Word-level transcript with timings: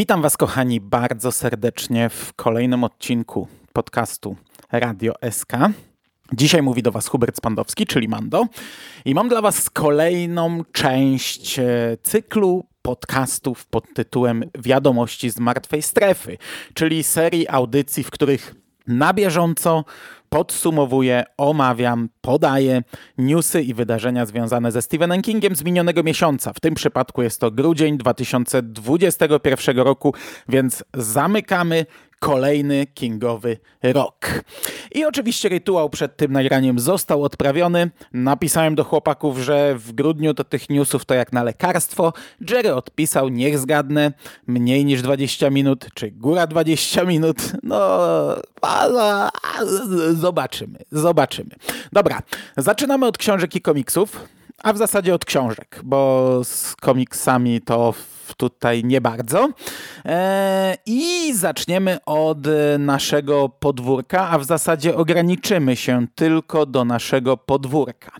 Witam 0.00 0.22
Was, 0.22 0.36
kochani, 0.36 0.80
bardzo 0.80 1.32
serdecznie 1.32 2.08
w 2.08 2.32
kolejnym 2.32 2.84
odcinku 2.84 3.48
podcastu 3.72 4.36
Radio 4.72 5.14
SK. 5.30 5.52
Dzisiaj 6.32 6.62
mówi 6.62 6.82
do 6.82 6.92
Was 6.92 7.08
Hubert 7.08 7.36
Spandowski, 7.36 7.86
czyli 7.86 8.08
Mando, 8.08 8.46
i 9.04 9.14
mam 9.14 9.28
dla 9.28 9.40
Was 9.40 9.70
kolejną 9.70 10.64
część 10.72 11.58
e, 11.58 11.96
cyklu 12.02 12.64
podcastów 12.82 13.66
pod 13.66 13.94
tytułem 13.94 14.44
Wiadomości 14.58 15.30
z 15.30 15.38
martwej 15.38 15.82
strefy, 15.82 16.38
czyli 16.74 17.04
serii 17.04 17.48
audycji, 17.48 18.04
w 18.04 18.10
których 18.10 18.54
na 18.86 19.14
bieżąco 19.14 19.84
podsumowuję, 20.30 21.24
omawiam, 21.36 22.08
podaję 22.20 22.82
newsy 23.18 23.62
i 23.62 23.74
wydarzenia 23.74 24.26
związane 24.26 24.72
ze 24.72 24.82
Stephenem 24.82 25.22
Kingiem 25.22 25.56
z 25.56 25.64
minionego 25.64 26.02
miesiąca. 26.02 26.52
W 26.52 26.60
tym 26.60 26.74
przypadku 26.74 27.22
jest 27.22 27.40
to 27.40 27.50
grudzień 27.50 27.98
2021 27.98 29.78
roku, 29.78 30.14
więc 30.48 30.84
zamykamy 30.94 31.86
kolejny 32.20 32.86
Kingowy 32.86 33.58
rok. 33.82 34.44
I 34.92 35.04
oczywiście 35.04 35.48
rytuał 35.48 35.90
przed 35.90 36.16
tym 36.16 36.32
nagraniem 36.32 36.78
został 36.78 37.24
odprawiony. 37.24 37.90
Napisałem 38.12 38.74
do 38.74 38.84
chłopaków, 38.84 39.38
że 39.38 39.74
w 39.78 39.92
grudniu 39.92 40.34
to 40.34 40.44
tych 40.44 40.70
newsów 40.70 41.04
to 41.04 41.14
jak 41.14 41.32
na 41.32 41.42
lekarstwo. 41.42 42.12
Jerry 42.50 42.74
odpisał, 42.74 43.28
niech 43.28 43.58
zgadnę, 43.58 44.12
mniej 44.46 44.84
niż 44.84 45.02
20 45.02 45.50
minut, 45.50 45.86
czy 45.94 46.10
góra 46.10 46.46
20 46.46 47.04
minut. 47.04 47.36
No, 47.62 47.78
zobaczymy, 50.12 50.78
zobaczymy. 50.92 51.50
Dobra, 51.92 52.22
zaczynamy 52.56 53.06
od 53.06 53.18
książek 53.18 53.56
i 53.56 53.60
komiksów. 53.60 54.39
A 54.64 54.72
w 54.72 54.78
zasadzie 54.78 55.14
od 55.14 55.24
książek, 55.24 55.80
bo 55.84 56.40
z 56.44 56.76
komiksami 56.76 57.60
to 57.60 57.94
tutaj 58.36 58.84
nie 58.84 59.00
bardzo. 59.00 59.48
E, 60.04 60.76
I 60.86 61.32
zaczniemy 61.34 61.98
od 62.06 62.38
naszego 62.78 63.48
podwórka, 63.48 64.28
a 64.30 64.38
w 64.38 64.44
zasadzie 64.44 64.96
ograniczymy 64.96 65.76
się 65.76 66.06
tylko 66.14 66.66
do 66.66 66.84
naszego 66.84 67.36
podwórka. 67.36 68.12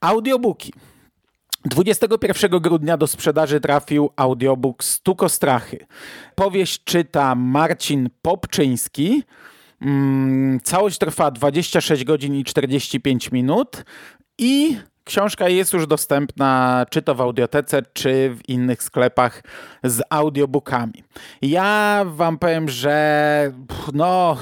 Audiobooki. 0.00 0.72
21 1.64 2.60
grudnia 2.60 2.96
do 2.96 3.06
sprzedaży 3.06 3.60
trafił 3.60 4.10
audiobook 4.16 4.84
Stuko 4.84 5.28
Strachy. 5.28 5.86
Powieść 6.34 6.84
czyta 6.84 7.34
Marcin 7.34 8.10
Popczyński. 8.22 9.22
Mm, 9.82 10.60
całość 10.60 10.98
trwa 10.98 11.30
26 11.30 12.04
godzin 12.04 12.34
i 12.34 12.44
45 12.44 13.32
minut 13.32 13.84
i 14.38 14.76
Książka 15.10 15.48
jest 15.48 15.72
już 15.72 15.86
dostępna 15.86 16.86
czy 16.90 17.02
to 17.02 17.14
w 17.14 17.20
audiotece, 17.20 17.82
czy 17.92 18.34
w 18.34 18.48
innych 18.48 18.82
sklepach 18.82 19.42
z 19.84 20.02
audiobookami. 20.10 21.04
Ja 21.42 22.02
wam 22.06 22.38
powiem, 22.38 22.68
że 22.68 23.52
no 23.92 24.36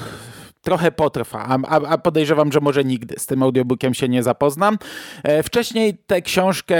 trochę 0.61 0.91
potrwa, 0.91 1.45
a, 1.45 1.75
a, 1.87 1.97
podejrzewam, 1.97 2.51
że 2.51 2.59
może 2.59 2.83
nigdy 2.83 3.15
z 3.17 3.25
tym 3.25 3.43
audiobookiem 3.43 3.93
się 3.93 4.09
nie 4.09 4.23
zapoznam. 4.23 4.77
E, 5.23 5.43
wcześniej 5.43 5.97
tę 6.07 6.21
książkę, 6.21 6.77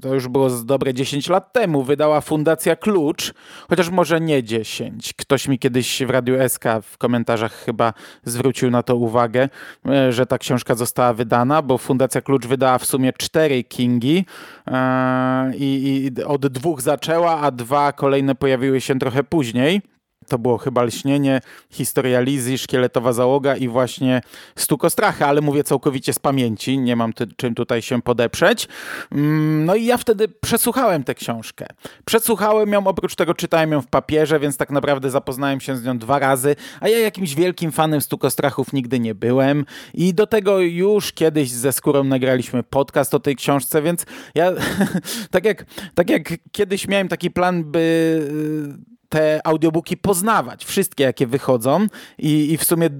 to 0.00 0.14
już 0.14 0.28
było 0.28 0.50
z 0.50 0.64
dobre 0.64 0.94
10 0.94 1.28
lat 1.28 1.52
temu, 1.52 1.82
wydała 1.82 2.20
Fundacja 2.20 2.76
Klucz, 2.76 3.34
chociaż 3.68 3.90
może 3.90 4.20
nie 4.20 4.42
10. 4.42 5.12
Ktoś 5.12 5.48
mi 5.48 5.58
kiedyś 5.58 6.02
w 6.02 6.10
Radiu 6.10 6.48
SK 6.48 6.64
w 6.82 6.98
komentarzach 6.98 7.52
chyba 7.52 7.92
zwrócił 8.24 8.70
na 8.70 8.82
to 8.82 8.96
uwagę, 8.96 9.48
e, 9.86 10.12
że 10.12 10.26
ta 10.26 10.38
książka 10.38 10.74
została 10.74 11.12
wydana, 11.12 11.62
bo 11.62 11.78
Fundacja 11.78 12.20
Klucz 12.20 12.46
wydała 12.46 12.78
w 12.78 12.84
sumie 12.84 13.12
cztery 13.12 13.64
Kingi 13.64 14.24
e, 14.66 15.52
i, 15.56 16.10
i 16.16 16.24
od 16.24 16.46
dwóch 16.46 16.80
zaczęła, 16.80 17.40
a 17.40 17.50
dwa 17.50 17.92
kolejne 17.92 18.34
pojawiły 18.34 18.80
się 18.80 18.98
trochę 18.98 19.24
później 19.24 19.82
to 20.28 20.38
było 20.38 20.58
chyba 20.58 20.82
Lśnienie, 20.82 21.40
Historia 21.70 22.20
Lizy, 22.20 22.58
Szkieletowa 22.58 23.12
Załoga 23.12 23.56
i 23.56 23.68
właśnie 23.68 24.20
Stukostrachy, 24.56 25.24
ale 25.24 25.40
mówię 25.40 25.64
całkowicie 25.64 26.12
z 26.12 26.18
pamięci, 26.18 26.78
nie 26.78 26.96
mam 26.96 27.12
ty, 27.12 27.26
czym 27.36 27.54
tutaj 27.54 27.82
się 27.82 28.02
podeprzeć. 28.02 28.68
Mm, 29.12 29.64
no 29.64 29.74
i 29.74 29.84
ja 29.84 29.96
wtedy 29.96 30.28
przesłuchałem 30.28 31.04
tę 31.04 31.14
książkę. 31.14 31.66
Przesłuchałem 32.04 32.72
ją, 32.72 32.86
oprócz 32.86 33.14
tego 33.14 33.34
czytałem 33.34 33.72
ją 33.72 33.82
w 33.82 33.86
papierze, 33.86 34.40
więc 34.40 34.56
tak 34.56 34.70
naprawdę 34.70 35.10
zapoznałem 35.10 35.60
się 35.60 35.76
z 35.76 35.84
nią 35.84 35.98
dwa 35.98 36.18
razy, 36.18 36.56
a 36.80 36.88
ja 36.88 36.98
jakimś 36.98 37.34
wielkim 37.34 37.72
fanem 37.72 38.00
Stukostrachów 38.00 38.72
nigdy 38.72 39.00
nie 39.00 39.14
byłem 39.14 39.64
i 39.94 40.14
do 40.14 40.26
tego 40.26 40.58
już 40.58 41.12
kiedyś 41.12 41.50
ze 41.50 41.72
Skórą 41.72 42.04
nagraliśmy 42.04 42.62
podcast 42.62 43.14
o 43.14 43.20
tej 43.20 43.36
książce, 43.36 43.82
więc 43.82 44.06
ja 44.34 44.52
tak 45.30 45.44
jak, 45.44 45.64
tak 45.94 46.10
jak 46.10 46.28
kiedyś 46.52 46.88
miałem 46.88 47.08
taki 47.08 47.30
plan, 47.30 47.64
by 47.64 48.88
te 49.08 49.40
audiobooki 49.44 49.96
poznawać, 49.96 50.64
wszystkie 50.64 51.04
jakie 51.04 51.26
wychodzą 51.26 51.86
i, 52.18 52.52
i 52.52 52.58
w 52.58 52.64
sumie 52.64 52.90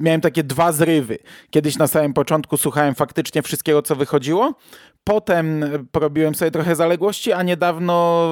miałem 0.00 0.20
takie 0.20 0.44
dwa 0.44 0.72
zrywy. 0.72 1.18
Kiedyś 1.50 1.78
na 1.78 1.86
samym 1.86 2.14
początku 2.14 2.56
słuchałem 2.56 2.94
faktycznie 2.94 3.42
wszystkiego, 3.42 3.82
co 3.82 3.96
wychodziło. 3.96 4.54
Potem 5.04 5.64
porobiłem 5.92 6.34
sobie 6.34 6.50
trochę 6.50 6.76
zaległości, 6.76 7.32
a 7.32 7.42
niedawno, 7.42 8.28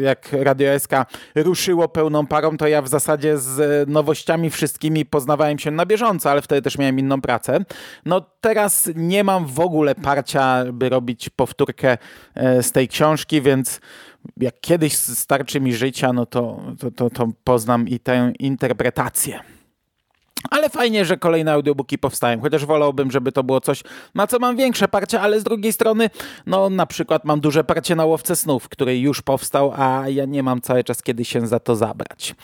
jak 0.00 0.32
Radio 0.32 0.78
SK 0.78 0.92
ruszyło 1.34 1.88
pełną 1.88 2.26
parą, 2.26 2.56
to 2.56 2.66
ja 2.66 2.82
w 2.82 2.88
zasadzie 2.88 3.38
z 3.38 3.88
nowościami 3.88 4.50
wszystkimi 4.50 5.06
poznawałem 5.06 5.58
się 5.58 5.70
na 5.70 5.86
bieżąco, 5.86 6.30
ale 6.30 6.42
wtedy 6.42 6.62
też 6.62 6.78
miałem 6.78 6.98
inną 6.98 7.20
pracę. 7.20 7.58
No 8.06 8.20
teraz 8.40 8.90
nie 8.94 9.24
mam 9.24 9.46
w 9.46 9.60
ogóle 9.60 9.94
parcia, 9.94 10.64
by 10.72 10.88
robić 10.88 11.28
powtórkę 11.28 11.98
e, 12.34 12.62
z 12.62 12.72
tej 12.72 12.88
książki, 12.88 13.42
więc 13.42 13.80
jak 14.36 14.60
kiedyś 14.60 14.96
starczy 14.96 15.60
mi 15.60 15.74
życia, 15.74 16.12
no 16.12 16.26
to, 16.26 16.62
to, 16.78 16.90
to, 16.90 17.10
to 17.10 17.28
poznam 17.44 17.88
i 17.88 18.00
tę 18.00 18.32
interpretację. 18.38 19.55
Ale 20.50 20.68
fajnie, 20.68 21.04
że 21.04 21.16
kolejne 21.16 21.52
audiobooki 21.52 21.98
powstają, 21.98 22.40
chociaż 22.40 22.64
wolałbym, 22.64 23.10
żeby 23.10 23.32
to 23.32 23.44
było 23.44 23.60
coś, 23.60 23.82
na 24.14 24.26
co 24.26 24.38
mam 24.38 24.56
większe 24.56 24.88
parcie, 24.88 25.20
ale 25.20 25.40
z 25.40 25.44
drugiej 25.44 25.72
strony, 25.72 26.10
no 26.46 26.70
na 26.70 26.86
przykład 26.86 27.24
mam 27.24 27.40
duże 27.40 27.64
parcie 27.64 27.96
na 27.96 28.04
Łowce 28.04 28.36
Snów, 28.36 28.68
który 28.68 28.98
już 28.98 29.22
powstał, 29.22 29.72
a 29.76 30.08
ja 30.08 30.24
nie 30.24 30.42
mam 30.42 30.60
cały 30.60 30.84
czas 30.84 31.02
kiedy 31.02 31.24
się 31.24 31.46
za 31.46 31.60
to 31.60 31.76
zabrać. 31.76 32.34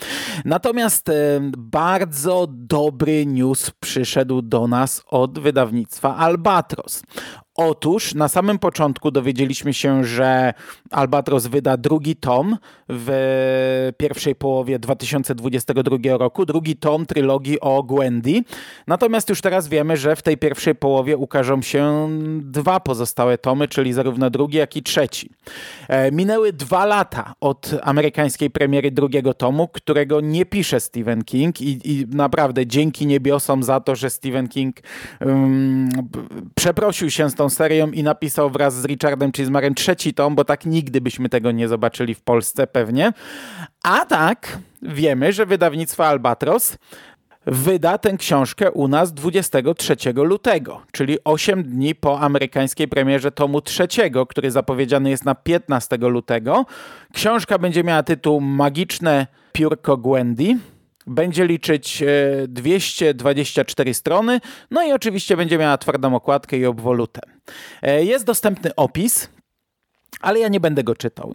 Natomiast 0.45 1.09
e, 1.09 1.13
bardzo 1.59 2.47
dobry 2.51 3.27
news 3.27 3.71
przyszedł 3.81 4.43
do 4.43 4.67
nas 4.67 5.03
od 5.07 5.39
wydawnictwa 5.39 6.17
Albatros. 6.17 7.03
Otóż 7.57 8.15
na 8.15 8.29
samym 8.29 8.59
początku 8.59 9.11
dowiedzieliśmy 9.11 9.75
się, 9.75 10.05
że 10.05 10.55
Albatros 10.91 11.47
wyda 11.47 11.77
drugi 11.77 12.17
tom 12.17 12.57
w 12.89 13.93
pierwszej 13.97 14.35
połowie 14.35 14.79
2022 14.79 15.97
roku, 16.19 16.47
drugi 16.47 16.77
tom 16.77 17.07
trylogii 17.07 17.61
o 17.61 17.83
Gwendy. 17.83 18.43
Natomiast 18.87 19.29
już 19.29 19.41
teraz 19.41 19.69
wiemy, 19.69 19.97
że 19.97 20.17
w 20.17 20.23
tej 20.23 20.39
pierwszej 20.39 20.75
połowie 20.75 21.17
ukażą 21.17 21.63
się 21.63 22.09
dwa 22.41 22.81
pozostałe 22.81 23.39
tomy, 23.39 23.69
czyli 23.69 23.93
zarówno 23.93 24.31
drugi, 24.31 24.59
jak 24.59 24.77
i 24.77 24.83
trzeci. 24.83 25.31
E, 25.89 26.13
minęły 26.13 26.53
dwa 26.53 26.87
lata 26.87 27.35
od 27.41 27.71
amerykańskiej 27.83 28.51
premiery 28.51 28.91
drugiego 28.91 29.35
tomu, 29.35 29.69
którego 29.69 30.21
nie 30.21 30.47
pisze 30.47 30.81
Stephen 30.81 31.25
King 31.25 31.61
i, 31.61 31.81
i 31.85 32.07
naprawdę 32.09 32.67
dzięki 32.67 33.07
niebiosom 33.07 33.63
za 33.63 33.81
to, 33.81 33.97
że 33.97 34.11
Stephen 34.11 34.49
King 34.49 34.77
um, 35.21 35.89
przeprosił 36.55 37.11
się 37.11 37.31
z 37.31 37.35
tą 37.43 37.51
serią 37.51 37.91
i 37.91 38.03
napisał 38.03 38.51
wraz 38.51 38.75
z 38.75 38.85
Richardem 38.85 39.33
Chismarem 39.33 39.75
trzeci 39.75 40.15
tom, 40.15 40.35
bo 40.35 40.45
tak 40.45 40.67
nigdy 40.67 41.01
byśmy 41.01 41.29
tego 41.29 41.53
nie 41.53 41.69
zobaczyli 41.69 42.15
w 42.15 42.21
Polsce 42.21 42.67
pewnie. 42.67 43.13
A 43.83 44.07
tak 44.07 44.59
wiemy, 44.83 45.33
że 45.33 45.47
wydawnictwo 45.47 46.07
Albatros 46.07 46.79
wyda 47.47 47.99
tę 47.99 48.17
książkę 48.17 48.71
u 48.71 48.89
nas 48.89 49.15
23 49.15 49.97
lutego, 50.15 50.83
czyli 50.93 51.19
8 51.25 51.63
dni 51.63 51.95
po 51.95 52.21
amerykańskiej 52.21 52.89
premierze 52.89 53.33
tomu 53.33 53.61
trzeciego, 53.61 54.27
który 54.27 54.51
zapowiedziany 54.51 55.11
jest 55.11 55.25
na 55.25 55.35
15 55.35 55.97
lutego. 55.97 56.67
Książka 57.13 57.59
będzie 57.59 57.85
miała 57.85 58.03
tytuł 58.03 58.41
Magiczne 58.41 59.27
piórko 59.53 59.97
Gwendy 59.97 60.59
będzie 61.07 61.47
liczyć 61.47 62.05
224 62.49 63.95
strony, 63.95 64.41
no 64.71 64.87
i 64.87 64.93
oczywiście 64.93 65.37
będzie 65.37 65.59
miała 65.59 65.79
twardą 65.79 66.15
okładkę 66.15 66.57
i 66.57 66.67
obwolutę. 66.67 67.21
Jest 67.83 68.25
dostępny 68.25 68.75
opis, 68.75 69.29
ale 70.21 70.39
ja 70.39 70.49
nie 70.49 70.61
będę 70.61 70.85
go 70.85 70.95
czytał. 70.95 71.35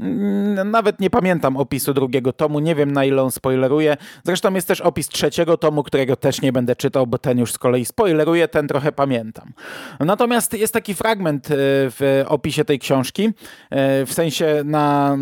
Nawet 0.65 1.00
nie 1.00 1.09
pamiętam 1.09 1.57
opisu 1.57 1.94
drugiego 1.94 2.33
tomu, 2.33 2.59
nie 2.59 2.75
wiem 2.75 2.91
na 2.91 3.06
ile 3.06 3.24
on 3.24 3.31
spoileruje. 3.31 3.97
Zresztą 4.24 4.53
jest 4.53 4.68
też 4.68 4.81
opis 4.81 5.07
trzeciego 5.07 5.57
tomu, 5.57 5.83
którego 5.83 6.15
też 6.15 6.41
nie 6.41 6.51
będę 6.51 6.75
czytał, 6.75 7.07
bo 7.07 7.18
ten 7.18 7.39
już 7.39 7.53
z 7.53 7.57
kolei 7.57 7.85
spoileruje, 7.85 8.47
ten 8.47 8.68
trochę 8.68 8.91
pamiętam. 8.91 9.53
Natomiast 10.00 10.53
jest 10.53 10.74
taki 10.74 10.95
fragment 10.95 11.51
e, 11.51 11.56
w 11.89 12.24
opisie 12.27 12.65
tej 12.65 12.79
książki, 12.79 13.29
e, 13.69 14.06
w 14.06 14.13
sensie 14.13 14.62
na, 14.65 15.15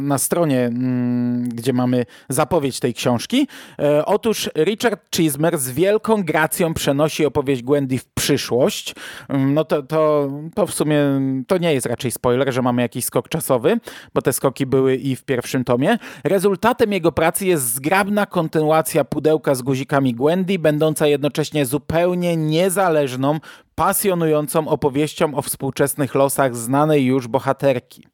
na 0.00 0.18
stronie, 0.18 0.70
gdzie 1.44 1.72
mamy 1.72 2.06
zapowiedź 2.28 2.80
tej 2.80 2.94
książki. 2.94 3.48
E, 3.78 4.06
otóż 4.06 4.50
Richard 4.56 5.16
Chismer 5.16 5.58
z 5.58 5.70
wielką 5.70 6.22
gracją 6.22 6.74
przenosi 6.74 7.26
opowieść 7.26 7.62
Gwendy 7.62 7.98
w 7.98 8.06
przyszłość. 8.06 8.94
Mm, 9.28 9.54
no 9.54 9.64
to, 9.64 9.82
to, 9.82 10.30
to 10.54 10.66
w 10.66 10.74
sumie 10.74 10.98
to 11.46 11.58
nie 11.58 11.74
jest 11.74 11.86
raczej 11.86 12.10
spoiler, 12.10 12.52
że 12.52 12.62
mamy 12.62 12.82
jakiś 12.82 12.91
jakiś 12.92 13.04
skok 13.04 13.28
czasowy, 13.28 13.80
bo 14.14 14.22
te 14.22 14.32
skoki 14.32 14.66
były 14.66 14.96
i 14.96 15.16
w 15.16 15.24
pierwszym 15.24 15.64
tomie. 15.64 15.98
Rezultatem 16.24 16.92
jego 16.92 17.12
pracy 17.12 17.46
jest 17.46 17.74
zgrabna 17.74 18.26
kontynuacja 18.26 19.04
pudełka 19.04 19.54
z 19.54 19.62
guzikami 19.62 20.14
Gwendy, 20.14 20.58
będąca 20.58 21.06
jednocześnie 21.06 21.66
zupełnie 21.66 22.36
niezależną, 22.36 23.38
pasjonującą 23.82 24.68
opowieścią 24.68 25.34
o 25.34 25.42
współczesnych 25.42 26.14
losach 26.14 26.56
znanej 26.56 27.04
już 27.04 27.28
bohaterki. 27.28 28.06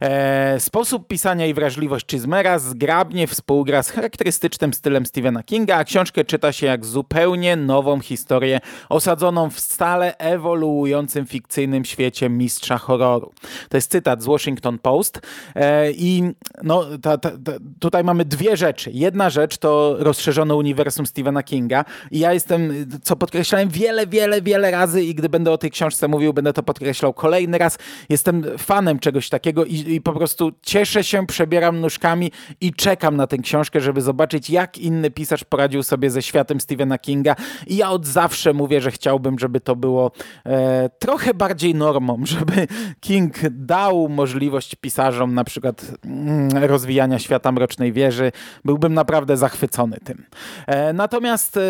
E, 0.00 0.60
sposób 0.60 1.08
pisania 1.08 1.46
i 1.46 1.54
wrażliwość 1.54 2.06
Chismera 2.10 2.58
zgrabnie 2.58 3.26
współgra 3.26 3.82
z 3.82 3.90
charakterystycznym 3.90 4.74
stylem 4.74 5.06
Stephena 5.06 5.42
Kinga, 5.42 5.76
a 5.76 5.84
książkę 5.84 6.24
czyta 6.24 6.52
się 6.52 6.66
jak 6.66 6.84
zupełnie 6.84 7.56
nową 7.56 8.00
historię 8.00 8.60
osadzoną 8.88 9.50
w 9.50 9.60
stale 9.60 10.16
ewoluującym 10.16 11.26
fikcyjnym 11.26 11.84
świecie 11.84 12.28
mistrza 12.28 12.78
horroru. 12.78 13.32
To 13.68 13.76
jest 13.76 13.90
cytat 13.90 14.22
z 14.22 14.26
Washington 14.26 14.78
Post 14.78 15.20
e, 15.54 15.92
i 15.92 16.22
no, 16.62 16.84
ta, 17.02 17.18
ta, 17.18 17.30
ta, 17.30 17.52
tutaj 17.80 18.04
mamy 18.04 18.24
dwie 18.24 18.56
rzeczy. 18.56 18.90
Jedna 18.94 19.30
rzecz 19.30 19.58
to 19.58 19.96
rozszerzone 19.98 20.54
uniwersum 20.54 21.06
Stephena 21.06 21.42
Kinga 21.42 21.84
i 22.10 22.18
ja 22.18 22.32
jestem, 22.32 22.86
co 23.02 23.16
podkreślałem 23.16 23.68
wiele, 23.68 24.06
wiele, 24.06 24.42
wiele 24.42 24.70
razy 24.70 24.87
i 24.96 25.14
gdy 25.14 25.28
będę 25.28 25.52
o 25.52 25.58
tej 25.58 25.70
książce 25.70 26.08
mówił, 26.08 26.32
będę 26.32 26.52
to 26.52 26.62
podkreślał 26.62 27.14
kolejny 27.14 27.58
raz. 27.58 27.78
Jestem 28.08 28.44
fanem 28.58 28.98
czegoś 28.98 29.28
takiego 29.28 29.64
i 29.64 29.78
i 29.88 30.00
po 30.00 30.12
prostu 30.12 30.52
cieszę 30.62 31.04
się, 31.04 31.26
przebieram 31.26 31.80
nóżkami 31.80 32.32
i 32.60 32.72
czekam 32.72 33.16
na 33.16 33.26
tę 33.26 33.38
książkę, 33.38 33.80
żeby 33.80 34.00
zobaczyć, 34.00 34.50
jak 34.50 34.78
inny 34.78 35.10
pisarz 35.10 35.44
poradził 35.44 35.82
sobie 35.82 36.10
ze 36.10 36.22
światem 36.22 36.60
Stephena 36.60 36.98
Kinga. 36.98 37.36
I 37.66 37.76
ja 37.76 37.90
od 37.90 38.06
zawsze 38.06 38.52
mówię, 38.52 38.80
że 38.80 38.90
chciałbym, 38.90 39.38
żeby 39.38 39.60
to 39.60 39.76
było 39.76 40.12
e, 40.46 40.90
trochę 40.98 41.34
bardziej 41.34 41.74
normą, 41.74 42.18
żeby 42.38 42.66
King 43.00 43.34
dał 43.50 44.08
możliwość 44.08 44.74
pisarzom 44.74 45.34
na 45.34 45.44
przykład 45.44 45.86
mm, 46.04 46.64
rozwijania 46.64 47.18
świata 47.18 47.52
Mrocznej 47.52 47.92
Wieży. 47.92 48.32
Byłbym 48.64 48.94
naprawdę 48.94 49.36
zachwycony 49.36 49.96
tym. 50.04 50.24
E, 50.66 50.92
natomiast 50.92 51.56
e, 51.56 51.60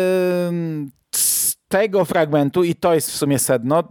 tego 1.69 2.05
fragmentu, 2.05 2.63
i 2.63 2.75
to 2.75 2.93
jest 2.93 3.11
w 3.11 3.15
sumie 3.15 3.39
sedno, 3.39 3.83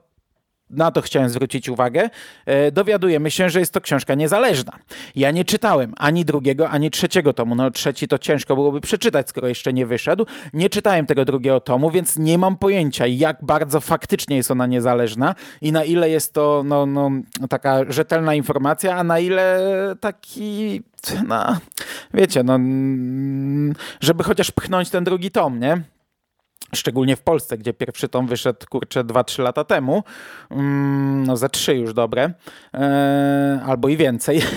na 0.71 0.91
to 0.91 1.03
chciałem 1.03 1.29
zwrócić 1.29 1.69
uwagę, 1.69 2.11
e, 2.47 2.73
dowiadujemy 2.73 3.31
się, 3.31 3.51
że 3.51 3.61
jest 3.61 3.73
to 3.73 3.81
książka 3.81 4.15
niezależna. 4.15 4.73
Ja 5.17 5.31
nie 5.31 5.45
czytałem 5.45 5.95
ani 5.97 6.25
drugiego, 6.25 6.71
ani 6.71 6.91
trzeciego 6.91 7.33
tomu. 7.33 7.55
No 7.55 7.71
trzeci 7.71 8.09
to 8.09 8.19
ciężko 8.19 8.55
byłoby 8.55 8.81
przeczytać, 8.81 9.29
skoro 9.29 9.49
jeszcze 9.49 9.73
nie 9.73 9.87
wyszedł. 9.87 10.27
Nie 10.53 10.71
czytałem 10.71 11.07
tego 11.07 11.25
drugiego 11.25 11.61
tomu, 11.61 11.91
więc 11.91 12.17
nie 12.17 12.39
mam 12.39 12.57
pojęcia, 12.57 13.07
jak 13.07 13.45
bardzo 13.45 13.81
faktycznie 13.81 14.37
jest 14.37 14.51
ona 14.51 14.67
niezależna 14.67 15.35
i 15.61 15.73
na 15.73 15.85
ile 15.85 16.11
jest 16.11 16.33
to 16.35 16.63
no, 16.67 16.87
no, 16.87 17.11
taka 17.49 17.93
rzetelna 17.93 18.35
informacja, 18.35 18.97
a 18.97 19.05
na 19.05 19.19
ile 19.19 19.61
taki, 20.01 20.83
no, 21.27 21.59
wiecie, 22.15 22.43
no, 22.43 22.59
żeby 24.01 24.25
chociaż 24.25 24.51
pchnąć 24.51 24.91
ten 24.91 25.05
drugi 25.05 25.31
tom, 25.31 25.61
nie? 25.61 25.83
Szczególnie 26.75 27.17
w 27.17 27.23
Polsce, 27.23 27.59
gdzie 27.59 27.73
pierwszy 27.73 28.09
tom 28.09 28.27
wyszedł, 28.27 28.67
kurczę, 28.71 29.05
2-3 29.05 29.43
lata 29.43 29.65
temu. 29.65 30.03
Mm, 30.51 31.27
no, 31.27 31.37
za 31.37 31.49
trzy 31.49 31.75
już 31.75 31.95
dobre. 31.95 32.33
Eee, 32.73 33.61
albo 33.67 33.89
i 33.89 33.97
więcej. 33.97 34.43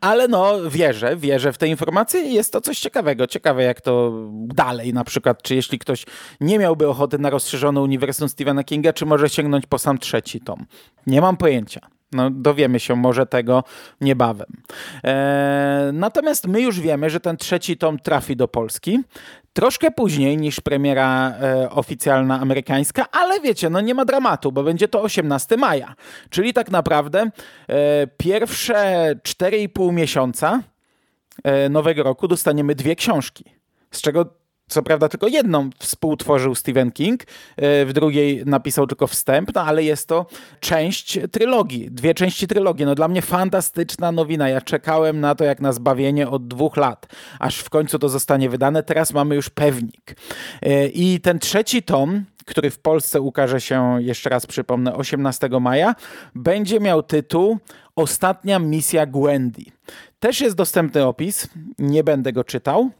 Ale 0.00 0.28
no, 0.28 0.70
wierzę, 0.70 1.16
wierzę 1.16 1.52
w 1.52 1.58
te 1.58 1.68
informacje 1.68 2.22
i 2.22 2.34
jest 2.34 2.52
to 2.52 2.60
coś 2.60 2.78
ciekawego. 2.80 3.26
Ciekawe, 3.26 3.62
jak 3.62 3.80
to 3.80 4.12
dalej 4.32 4.92
na 4.92 5.04
przykład, 5.04 5.42
czy 5.42 5.54
jeśli 5.54 5.78
ktoś 5.78 6.06
nie 6.40 6.58
miałby 6.58 6.88
ochoty 6.88 7.18
na 7.18 7.30
rozszerzone 7.30 7.80
uniwersum 7.80 8.28
Stephena 8.28 8.64
Kinga, 8.64 8.92
czy 8.92 9.06
może 9.06 9.28
sięgnąć 9.28 9.66
po 9.66 9.78
sam 9.78 9.98
trzeci 9.98 10.40
tom. 10.40 10.66
Nie 11.06 11.20
mam 11.20 11.36
pojęcia. 11.36 11.80
No, 12.12 12.30
dowiemy 12.30 12.80
się 12.80 12.96
może 12.96 13.26
tego 13.26 13.64
niebawem. 14.00 14.46
Eee, 15.04 15.92
natomiast 15.92 16.46
my 16.46 16.60
już 16.60 16.80
wiemy, 16.80 17.10
że 17.10 17.20
ten 17.20 17.36
trzeci 17.36 17.76
tom 17.76 17.98
trafi 17.98 18.36
do 18.36 18.48
Polski. 18.48 19.00
Troszkę 19.58 19.90
później 19.90 20.36
niż 20.36 20.60
premiera 20.60 21.30
e, 21.30 21.70
oficjalna 21.70 22.40
amerykańska, 22.40 23.06
ale 23.12 23.40
wiecie, 23.40 23.70
no 23.70 23.80
nie 23.80 23.94
ma 23.94 24.04
dramatu, 24.04 24.52
bo 24.52 24.62
będzie 24.62 24.88
to 24.88 25.02
18 25.02 25.56
maja. 25.56 25.94
Czyli 26.30 26.52
tak 26.52 26.70
naprawdę 26.70 27.30
e, 27.68 28.06
pierwsze 28.06 28.74
4,5 29.22 29.92
miesiąca 29.92 30.60
e, 31.44 31.68
nowego 31.68 32.02
roku 32.02 32.28
dostaniemy 32.28 32.74
dwie 32.74 32.96
książki. 32.96 33.44
Z 33.90 34.00
czego 34.00 34.37
co 34.68 34.82
prawda 34.82 35.08
tylko 35.08 35.28
jedną 35.28 35.70
współtworzył 35.78 36.54
Stephen 36.54 36.92
King, 36.92 37.22
e, 37.22 37.84
w 37.86 37.92
drugiej 37.92 38.42
napisał 38.46 38.86
tylko 38.86 39.06
wstęp, 39.06 39.54
no 39.54 39.62
ale 39.62 39.84
jest 39.84 40.08
to 40.08 40.26
część 40.60 41.18
trylogii, 41.32 41.90
dwie 41.90 42.14
części 42.14 42.46
trylogii. 42.46 42.86
No 42.86 42.94
dla 42.94 43.08
mnie 43.08 43.22
fantastyczna 43.22 44.12
nowina. 44.12 44.48
Ja 44.48 44.60
czekałem 44.60 45.20
na 45.20 45.34
to 45.34 45.44
jak 45.44 45.60
na 45.60 45.72
zbawienie 45.72 46.28
od 46.28 46.48
dwóch 46.48 46.76
lat, 46.76 47.06
aż 47.38 47.58
w 47.58 47.70
końcu 47.70 47.98
to 47.98 48.08
zostanie 48.08 48.50
wydane. 48.50 48.82
Teraz 48.82 49.12
mamy 49.12 49.34
już 49.34 49.50
pewnik. 49.50 50.16
E, 50.62 50.86
I 50.86 51.20
ten 51.20 51.38
trzeci 51.38 51.82
tom, 51.82 52.24
który 52.46 52.70
w 52.70 52.78
Polsce 52.78 53.20
ukaże 53.20 53.60
się, 53.60 53.96
jeszcze 54.02 54.30
raz 54.30 54.46
przypomnę, 54.46 54.94
18 54.94 55.48
maja, 55.60 55.94
będzie 56.34 56.80
miał 56.80 57.02
tytuł 57.02 57.58
Ostatnia 57.96 58.58
misja 58.58 59.06
Gwendy. 59.06 59.62
Też 60.20 60.40
jest 60.40 60.56
dostępny 60.56 61.06
opis, 61.06 61.48
nie 61.78 62.04
będę 62.04 62.32
go 62.32 62.44
czytał. 62.44 62.90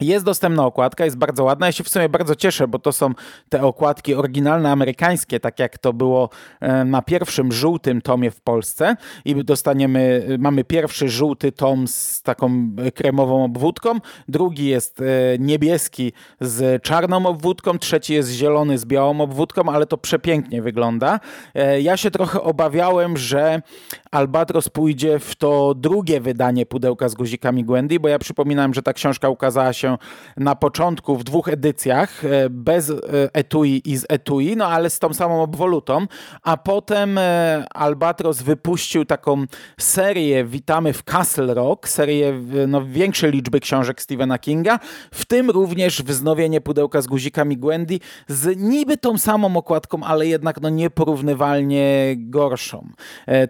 Jest 0.00 0.24
dostępna 0.24 0.66
okładka, 0.66 1.04
jest 1.04 1.16
bardzo 1.16 1.44
ładna. 1.44 1.66
Ja 1.66 1.72
się 1.72 1.84
w 1.84 1.88
sumie 1.88 2.08
bardzo 2.08 2.34
cieszę, 2.34 2.68
bo 2.68 2.78
to 2.78 2.92
są 2.92 3.12
te 3.48 3.62
okładki 3.62 4.14
oryginalne 4.14 4.70
amerykańskie, 4.70 5.40
tak 5.40 5.58
jak 5.58 5.78
to 5.78 5.92
było 5.92 6.28
e, 6.60 6.84
na 6.84 7.02
pierwszym 7.02 7.52
żółtym 7.52 8.02
tomie 8.02 8.30
w 8.30 8.40
Polsce. 8.40 8.96
I 9.24 9.44
dostaniemy, 9.44 10.26
mamy 10.38 10.64
pierwszy 10.64 11.08
żółty 11.08 11.52
tom 11.52 11.88
z 11.88 12.22
taką 12.22 12.70
kremową 12.94 13.44
obwódką, 13.44 13.98
drugi 14.28 14.66
jest 14.66 15.00
e, 15.00 15.04
niebieski 15.38 16.12
z 16.40 16.82
czarną 16.82 17.26
obwódką, 17.26 17.78
trzeci 17.78 18.14
jest 18.14 18.30
zielony 18.30 18.78
z 18.78 18.84
białą 18.84 19.20
obwódką, 19.20 19.62
ale 19.72 19.86
to 19.86 19.98
przepięknie 19.98 20.62
wygląda. 20.62 21.20
E, 21.54 21.80
ja 21.80 21.96
się 21.96 22.10
trochę 22.10 22.40
obawiałem, 22.40 23.16
że 23.16 23.62
Albatros 24.10 24.68
pójdzie 24.68 25.18
w 25.18 25.36
to 25.36 25.74
drugie 25.74 26.20
wydanie 26.20 26.66
pudełka 26.66 27.08
z 27.08 27.14
guzikami 27.14 27.64
Gwendy, 27.64 28.00
bo 28.00 28.08
ja 28.08 28.18
przypominałem, 28.18 28.74
że 28.74 28.82
ta 28.82 28.92
książka 28.92 29.28
ukazała 29.28 29.72
się 29.72 29.89
na 30.36 30.54
początku 30.54 31.16
w 31.16 31.24
dwóch 31.24 31.48
edycjach, 31.48 32.24
e, 32.24 32.50
bez 32.50 32.90
e, 32.90 32.94
etui 33.32 33.82
i 33.84 33.96
z 33.96 34.06
etui, 34.08 34.56
no 34.56 34.66
ale 34.66 34.90
z 34.90 34.98
tą 34.98 35.14
samą 35.14 35.42
obwolutą, 35.42 36.06
a 36.42 36.56
potem 36.56 37.18
e, 37.18 37.64
Albatros 37.74 38.42
wypuścił 38.42 39.04
taką 39.04 39.44
serię 39.80 40.44
Witamy 40.44 40.92
w 40.92 41.02
Castle 41.02 41.54
Rock, 41.54 41.88
serię 41.88 42.40
no, 42.68 42.86
większej 42.86 43.32
liczby 43.32 43.60
książek 43.60 44.02
Stephena 44.02 44.38
Kinga, 44.38 44.78
w 45.12 45.24
tym 45.24 45.50
również 45.50 46.02
wznowienie 46.02 46.60
pudełka 46.60 47.02
z 47.02 47.06
guzikami 47.06 47.56
Gwendy 47.56 47.98
z 48.28 48.58
niby 48.58 48.96
tą 48.96 49.18
samą 49.18 49.56
okładką, 49.56 50.02
ale 50.04 50.26
jednak 50.26 50.60
no 50.60 50.68
nieporównywalnie 50.68 52.14
gorszą. 52.16 52.88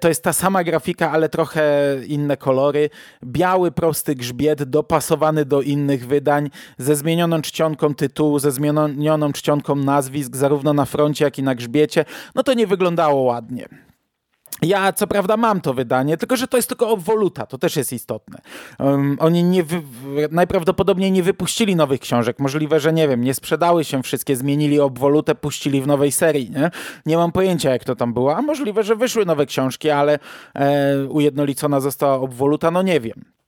To 0.00 0.08
jest 0.08 0.24
ta 0.24 0.32
sama 0.32 0.64
grafika, 0.64 1.10
ale 1.10 1.28
trochę 1.28 1.62
inne 2.06 2.36
kolory. 2.36 2.90
Biały, 3.24 3.72
prosty 3.72 4.14
grzbiet 4.14 4.62
dopasowany 4.62 5.44
do 5.44 5.62
innych 5.62 6.06
wydań 6.06 6.29
wydań 6.30 6.50
ze 6.78 6.96
zmienioną 6.96 7.42
czcionką 7.42 7.94
tytułu, 7.94 8.38
ze 8.38 8.50
zmienioną 8.50 9.32
czcionką 9.32 9.74
nazwisk, 9.74 10.36
zarówno 10.36 10.72
na 10.72 10.84
froncie, 10.84 11.24
jak 11.24 11.38
i 11.38 11.42
na 11.42 11.54
grzbiecie, 11.54 12.04
no 12.34 12.42
to 12.42 12.54
nie 12.54 12.66
wyglądało 12.66 13.22
ładnie. 13.22 13.68
Ja 14.62 14.92
co 14.92 15.06
prawda 15.06 15.36
mam 15.36 15.60
to 15.60 15.74
wydanie, 15.74 16.16
tylko 16.16 16.36
że 16.36 16.48
to 16.48 16.56
jest 16.56 16.68
tylko 16.68 16.88
obwoluta, 16.88 17.46
to 17.46 17.58
też 17.58 17.76
jest 17.76 17.92
istotne. 17.92 18.38
Um, 18.78 19.16
oni 19.20 19.44
nie 19.44 19.62
wy, 19.62 19.82
najprawdopodobniej 20.30 21.12
nie 21.12 21.22
wypuścili 21.22 21.76
nowych 21.76 22.00
książek. 22.00 22.38
Możliwe, 22.38 22.80
że 22.80 22.92
nie 22.92 23.08
wiem, 23.08 23.24
nie 23.24 23.34
sprzedały 23.34 23.84
się 23.84 24.02
wszystkie, 24.02 24.36
zmienili 24.36 24.80
obwolutę, 24.80 25.34
puścili 25.34 25.82
w 25.82 25.86
nowej 25.86 26.12
serii. 26.12 26.50
Nie, 26.50 26.70
nie 27.06 27.16
mam 27.16 27.32
pojęcia, 27.32 27.70
jak 27.70 27.84
to 27.84 27.96
tam 27.96 28.12
było. 28.12 28.36
A 28.36 28.42
możliwe, 28.42 28.82
że 28.84 28.96
wyszły 28.96 29.26
nowe 29.26 29.46
książki, 29.46 29.90
ale 29.90 30.18
e, 30.54 31.06
ujednolicona 31.08 31.80
została 31.80 32.14
obwoluta, 32.14 32.70
no 32.70 32.82
nie 32.82 33.00
wiem. 33.00 33.39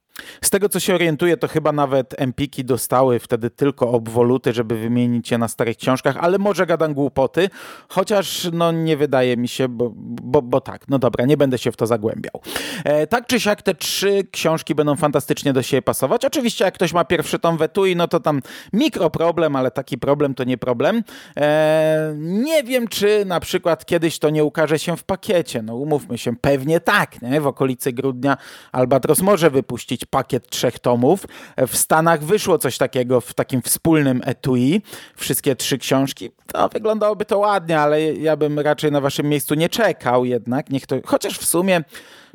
Z 0.43 0.51
tego 0.51 0.69
co 0.69 0.81
się 0.81 0.95
orientuję, 0.95 1.37
to 1.37 1.49
chyba 1.49 1.73
nawet 1.73 2.15
Empiki 2.19 2.65
dostały 2.65 3.19
wtedy 3.19 3.51
tylko 3.51 3.91
obwoluty, 3.91 4.53
żeby 4.53 4.77
wymienić 4.77 5.31
je 5.31 5.39
na 5.39 5.49
starych 5.49 5.77
książkach, 5.77 6.17
ale 6.21 6.39
może 6.39 6.67
gadam 6.67 6.95
głupoty, 6.95 7.49
chociaż 7.89 8.49
no 8.53 8.73
nie 8.73 8.97
wydaje 8.97 9.37
mi 9.37 9.49
się, 9.49 9.69
bo, 9.69 9.93
bo, 9.97 10.43
bo 10.43 10.61
tak, 10.61 10.89
no 10.89 10.99
dobra, 10.99 11.25
nie 11.25 11.37
będę 11.37 11.59
się 11.59 11.73
w 11.73 11.77
to 11.77 11.87
zagłębiał. 11.87 12.43
E, 12.85 13.07
tak 13.07 13.27
czy 13.27 13.41
siak 13.41 13.63
te 13.63 13.75
trzy 13.75 14.27
książki 14.31 14.75
będą 14.75 14.97
fantastycznie 14.97 15.53
do 15.53 15.63
siebie 15.63 15.83
pasować. 15.83 16.25
Oczywiście 16.25 16.65
jak 16.65 16.75
ktoś 16.75 16.93
ma 16.93 17.05
pierwszy 17.05 17.39
tom 17.39 17.57
Wetui, 17.57 17.97
no 17.97 18.09
to 18.09 18.21
tam 18.21 18.43
mikroproblem, 18.73 19.57
ale 19.57 19.71
taki 19.71 19.99
problem 19.99 20.35
to 20.35 20.45
nie 20.45 20.59
problem. 20.59 21.03
E, 21.37 22.15
nie 22.17 22.63
wiem, 22.63 22.89
czy 22.89 23.25
na 23.25 23.41
przykład 23.41 23.87
kiedyś 23.87 24.19
to 24.19 24.31
nie 24.31 24.45
ukaże 24.45 24.79
się 24.79 24.97
w 24.97 25.05
pakiecie. 25.05 25.63
No 25.63 25.77
umówmy 25.77 26.19
się, 26.19 26.37
pewnie 26.37 26.81
tak, 26.81 27.23
nie? 27.23 27.41
W 27.41 27.47
okolicy 27.47 27.93
grudnia 27.93 28.37
Albatros 28.73 29.23
może 29.23 29.51
wypuścić 29.51 30.02
pakiet 30.07 30.51
trzech 30.51 30.79
tomów. 30.79 31.27
W 31.69 31.77
Stanach 31.77 32.25
wyszło 32.25 32.59
coś 32.59 32.79
takiego 32.79 33.21
w 33.21 33.35
takim 33.35 33.63
wspólnym 33.63 34.21
etui, 34.25 34.83
wszystkie 35.17 35.57
trzy 35.57 35.79
książki. 35.79 36.31
To 36.47 36.69
wyglądałoby 36.69 37.25
to 37.25 37.39
ładnie, 37.39 37.81
ale 37.81 38.03
ja 38.13 38.37
bym 38.37 38.59
raczej 38.59 38.93
na 38.93 39.01
waszym 39.01 39.29
miejscu 39.29 39.55
nie 39.55 39.69
czekał 39.69 40.25
jednak. 40.25 40.71
Niech 40.71 40.87
to, 40.87 40.97
chociaż 41.05 41.39
w 41.39 41.45
sumie 41.45 41.83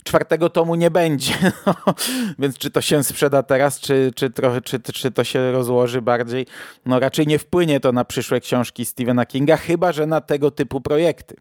czwartego 0.08 0.50
tomu 0.50 0.76
nie 0.76 0.92
będzie. 0.92 1.34
No, 1.68 1.94
więc 2.40 2.58
czy 2.58 2.72
to 2.72 2.82
się 2.82 3.04
sprzeda 3.04 3.44
teraz, 3.44 3.80
czy, 3.80 4.12
czy, 4.16 4.30
trochę, 4.30 4.62
czy, 4.62 4.80
czy 4.80 5.12
to 5.12 5.24
się 5.24 5.52
rozłoży 5.52 6.02
bardziej? 6.02 6.46
No 6.86 7.00
raczej 7.00 7.28
nie 7.28 7.40
wpłynie 7.40 7.80
to 7.80 7.92
na 7.92 8.06
przyszłe 8.06 8.40
książki 8.40 8.86
Stephena 8.86 9.26
Kinga, 9.26 9.58
chyba 9.58 9.92
że 9.92 10.08
na 10.08 10.22
tego 10.22 10.52
typu 10.52 10.82
projekty. 10.82 11.36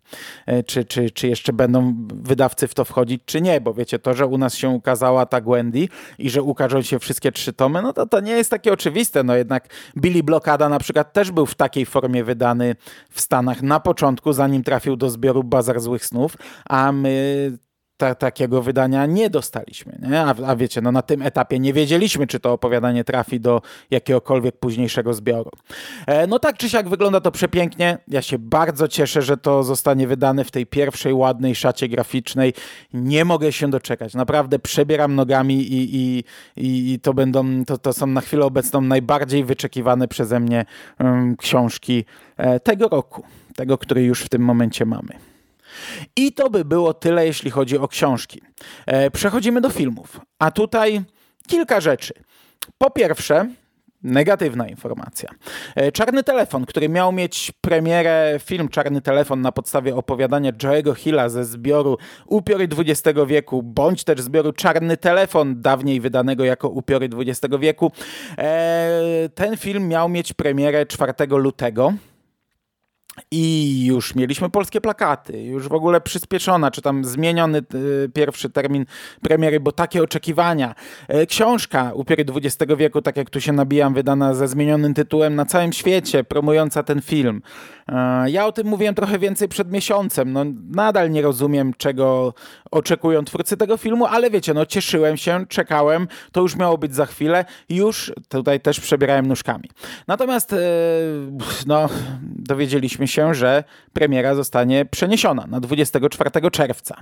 E, 0.47 0.63
czy, 0.63 0.85
czy, 0.85 1.11
czy 1.11 1.29
jeszcze 1.29 1.53
będą 1.53 1.95
wydawcy 2.15 2.69
w 2.69 2.75
to 2.75 2.85
wchodzić, 2.85 3.23
czy 3.27 3.41
nie? 3.41 3.61
Bo 3.61 3.75
wiecie, 3.75 3.99
to, 3.99 4.15
że 4.15 4.27
u 4.27 4.39
nas 4.39 4.55
się 4.55 4.69
ukazała 4.69 5.27
ta 5.27 5.41
Gwendy 5.41 5.89
i 6.19 6.31
że 6.31 6.43
ukażą 6.43 6.83
się 6.83 6.99
wszystkie 6.99 7.33
trzy 7.33 7.53
tomy, 7.53 7.83
no 7.83 7.93
to 7.93 8.07
to 8.07 8.21
nie 8.21 8.33
jest 8.33 8.51
takie 8.51 8.73
oczywiste. 8.73 9.23
No 9.23 9.37
jednak 9.37 9.69
Billy 9.97 10.23
Blokada 10.23 10.69
na 10.69 10.79
przykład 10.79 11.13
też 11.13 11.31
był 11.31 11.47
w 11.47 11.55
takiej 11.55 11.87
formie 11.87 12.25
wydany 12.25 12.77
w 13.11 13.21
Stanach 13.21 13.63
na 13.63 13.81
początku, 13.81 14.33
zanim 14.33 14.63
trafił 14.63 14.97
do 14.97 15.11
zbioru 15.11 15.45
Bazar 15.45 15.81
Złych 15.81 16.05
Snów, 16.05 16.37
a 16.65 16.93
my 16.93 17.59
ta, 17.97 18.15
takiego 18.15 18.63
wydania 18.63 19.07
nie 19.07 19.31
dostaliśmy. 19.31 19.99
Nie? 20.03 20.21
A, 20.21 20.35
a, 20.47 20.57
wiecie, 20.57 20.81
no 20.81 20.93
na 20.93 21.03
tym 21.03 21.23
etapie 21.23 21.59
nie 21.59 21.73
wiedzieliśmy, 21.73 22.27
czy 22.27 22.41
to 22.41 22.53
opowiadanie 22.53 23.05
trafi 23.05 23.41
do 23.41 23.63
jakiegokolwiek 23.91 24.57
późniejszego 24.57 25.15
zbioru. 25.15 25.51
E, 26.07 26.27
no 26.27 26.39
tak 26.39 26.57
czy 26.57 26.71
siak 26.71 26.89
wygląda 26.89 27.21
to 27.21 27.31
przepięknie. 27.31 27.99
Ja 28.09 28.23
się 28.23 28.39
bardzo 28.39 28.89
cieszę, 28.89 29.23
że 29.23 29.37
to 29.37 29.63
zostanie 29.63 30.07
wydane 30.07 30.45
w 30.45 30.51
tej 30.51 30.67
pierwszej 30.67 31.13
ładnej 31.13 31.55
szacie 31.55 31.89
graficznej. 31.89 32.55
Nie 32.95 33.25
mogę 33.25 33.53
się 33.53 33.71
doczekać. 33.71 34.15
Naprawdę 34.15 34.59
przebieram 34.59 35.15
nogami 35.15 35.55
i, 35.55 35.97
i, 35.97 36.25
i 36.57 37.01
to 37.01 37.15
będą, 37.15 37.65
to, 37.65 37.79
to 37.79 37.93
są 37.93 38.07
na 38.07 38.21
chwilę 38.21 38.45
obecną 38.45 38.81
najbardziej 38.81 39.45
wyczekiwane 39.45 40.09
przeze 40.09 40.41
mnie 40.41 40.65
um, 41.01 41.37
książki 41.37 42.05
e, 42.37 42.61
tego 42.61 42.89
roku. 42.89 43.23
Tego, 43.57 43.79
który 43.79 44.03
już 44.03 44.23
w 44.23 44.29
tym 44.29 44.43
momencie 44.43 44.87
mamy. 44.87 45.36
I 46.17 46.33
to 46.33 46.51
by 46.51 46.65
było 46.65 46.95
tyle, 46.95 47.27
jeśli 47.27 47.51
chodzi 47.51 47.79
o 47.79 47.89
książki. 47.89 48.43
E, 48.87 49.11
przechodzimy 49.11 49.61
do 49.61 49.71
filmów. 49.71 50.21
A 50.39 50.51
tutaj 50.51 51.03
kilka 51.47 51.81
rzeczy. 51.81 52.15
Po 52.79 52.91
pierwsze, 52.91 53.49
Negatywna 54.07 54.69
informacja. 54.69 55.31
E, 55.77 55.93
Czarny 55.93 56.23
Telefon, 56.23 56.67
który 56.67 56.89
miał 56.89 57.13
mieć 57.13 57.53
premierę, 57.61 58.41
film 58.45 58.69
Czarny 58.69 59.01
Telefon 59.01 59.41
na 59.41 59.53
podstawie 59.53 59.97
opowiadania 59.97 60.53
Joe'ego 60.53 60.95
Hilla 60.95 61.29
ze 61.29 61.45
zbioru 61.45 61.99
Upiory 62.27 62.69
XX 62.79 63.19
wieku, 63.27 63.63
bądź 63.63 64.05
też 64.05 64.21
zbioru 64.21 64.53
Czarny 64.53 64.97
Telefon, 64.97 65.61
dawniej 65.61 66.01
wydanego 66.01 66.45
jako 66.45 66.69
Upiory 66.69 67.09
XX 67.19 67.55
wieku. 67.61 67.93
E, 68.39 69.29
ten 69.35 69.57
film 69.57 69.89
miał 69.89 70.09
mieć 70.09 70.33
premierę 70.33 70.87
4 70.87 71.13
lutego. 71.29 71.93
I 73.31 73.85
już 73.87 74.15
mieliśmy 74.15 74.51
polskie 74.51 74.81
plakaty, 74.81 75.43
już 75.43 75.69
w 75.69 75.73
ogóle 75.73 76.01
przyspieszona, 76.01 76.71
czy 76.71 76.83
tam 76.83 77.05
zmieniony 77.05 77.63
y, 78.05 78.11
pierwszy 78.15 78.51
termin 78.51 78.87
premiery, 79.23 79.61
bo 79.61 79.73
takie 79.73 80.03
oczekiwania. 80.03 80.75
E, 81.09 81.27
książka 81.27 81.93
Upiory 81.95 82.25
XX 82.35 82.73
wieku, 82.77 83.03
tak 83.03 83.17
jak 83.17 83.31
tu 83.31 83.41
się 83.41 83.53
nabijam, 83.53 83.95
wydana 83.95 84.35
ze 84.35 84.49
zmienionym 84.49 84.95
tytułem 84.95 85.35
na 85.35 85.45
całym 85.45 85.73
świecie, 85.73 86.25
promująca 86.25 86.83
ten 86.83 87.03
film. 87.03 87.43
E, 87.89 88.31
ja 88.31 88.47
o 88.47 88.53
tym 88.53 88.67
mówiłem 88.67 88.95
trochę 88.95 89.19
więcej 89.19 89.49
przed 89.49 89.73
miesiącem. 89.73 90.33
No, 90.33 90.45
nadal 90.71 91.11
nie 91.11 91.23
rozumiem, 91.23 91.75
czego 91.77 92.35
oczekują 92.71 93.25
twórcy 93.25 93.57
tego 93.57 93.77
filmu, 93.77 94.07
ale 94.07 94.31
wiecie, 94.31 94.55
no 94.55 94.67
cieszyłem 94.67 95.17
się, 95.17 95.47
czekałem, 95.49 96.09
to 96.33 96.41
już 96.41 96.57
miało 96.57 96.79
być 96.79 96.95
za 96.95 97.07
chwilę, 97.07 97.45
już 97.69 98.13
tutaj 98.29 98.61
też 98.61 98.81
przebierałem 98.81 99.27
nóżkami. 99.27 99.71
Natomiast 100.07 100.53
e, 100.53 100.57
no, 101.67 101.89
dowiedzieliśmy 102.23 103.09
się, 103.09 103.35
że 103.35 103.65
premiera 103.93 104.35
zostanie 104.35 104.85
przeniesiona 104.85 105.47
na 105.47 105.61
24 105.61 106.51
czerwca. 106.51 106.97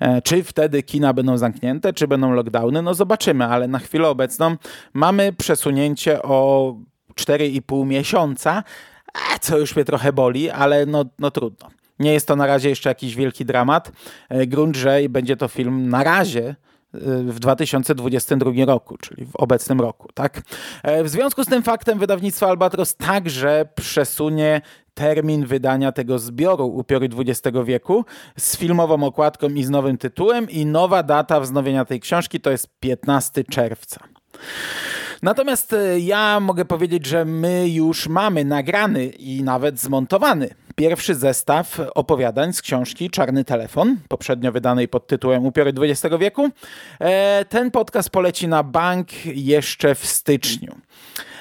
E, 0.00 0.22
czy 0.22 0.44
wtedy 0.44 0.82
kina 0.82 1.12
będą 1.12 1.38
zamknięte, 1.38 1.92
czy 1.92 2.08
będą 2.08 2.32
lockdowny? 2.32 2.82
No 2.82 2.94
zobaczymy, 2.94 3.44
ale 3.44 3.68
na 3.68 3.78
chwilę 3.78 4.08
obecną 4.08 4.56
mamy 4.94 5.32
przesunięcie 5.32 6.22
o 6.22 6.74
4,5 7.14 7.86
miesiąca, 7.86 8.62
co 9.40 9.58
już 9.58 9.76
mnie 9.76 9.84
trochę 9.84 10.12
boli, 10.12 10.50
ale 10.50 10.86
no, 10.86 11.04
no 11.18 11.30
trudno. 11.30 11.68
Nie 11.98 12.12
jest 12.12 12.28
to 12.28 12.36
na 12.36 12.46
razie 12.46 12.68
jeszcze 12.68 12.88
jakiś 12.88 13.14
wielki 13.14 13.44
dramat. 13.44 13.92
E, 14.28 14.46
grunt, 14.46 14.76
że 14.76 15.00
będzie 15.08 15.36
to 15.36 15.48
film 15.48 15.88
na 15.88 16.04
razie 16.04 16.48
e, 16.48 16.54
w 17.22 17.38
2022 17.38 18.50
roku, 18.66 18.96
czyli 18.96 19.26
w 19.26 19.36
obecnym 19.36 19.80
roku. 19.80 20.08
Tak? 20.14 20.42
E, 20.82 21.04
w 21.04 21.08
związku 21.08 21.44
z 21.44 21.46
tym 21.46 21.62
faktem 21.62 21.98
wydawnictwo 21.98 22.48
Albatros 22.48 22.96
także 22.96 23.68
przesunie 23.74 24.60
termin 24.94 25.46
wydania 25.46 25.92
tego 25.92 26.18
zbioru 26.18 26.66
Upiory 26.66 27.08
XX 27.18 27.58
wieku 27.64 28.04
z 28.38 28.56
filmową 28.56 29.04
okładką 29.04 29.48
i 29.48 29.64
z 29.64 29.70
nowym 29.70 29.98
tytułem 29.98 30.50
i 30.50 30.66
nowa 30.66 31.02
data 31.02 31.40
wznowienia 31.40 31.84
tej 31.84 32.00
książki 32.00 32.40
to 32.40 32.50
jest 32.50 32.68
15 32.80 33.44
czerwca. 33.44 34.00
Natomiast 35.22 35.72
e, 35.72 36.00
ja 36.00 36.40
mogę 36.40 36.64
powiedzieć, 36.64 37.06
że 37.06 37.24
my 37.24 37.68
już 37.68 38.08
mamy 38.08 38.44
nagrany 38.44 39.06
i 39.06 39.42
nawet 39.42 39.80
zmontowany 39.80 40.48
pierwszy 40.76 41.14
zestaw 41.14 41.80
opowiadań 41.94 42.52
z 42.52 42.62
książki 42.62 43.10
Czarny 43.10 43.44
Telefon, 43.44 43.96
poprzednio 44.08 44.52
wydanej 44.52 44.88
pod 44.88 45.06
tytułem 45.06 45.46
Upiory 45.46 45.72
XX 45.80 46.14
wieku. 46.20 46.50
E, 47.00 47.44
ten 47.44 47.70
podcast 47.70 48.10
poleci 48.10 48.48
na 48.48 48.62
bank 48.62 49.08
jeszcze 49.26 49.94
w 49.94 50.06
styczniu. 50.06 50.74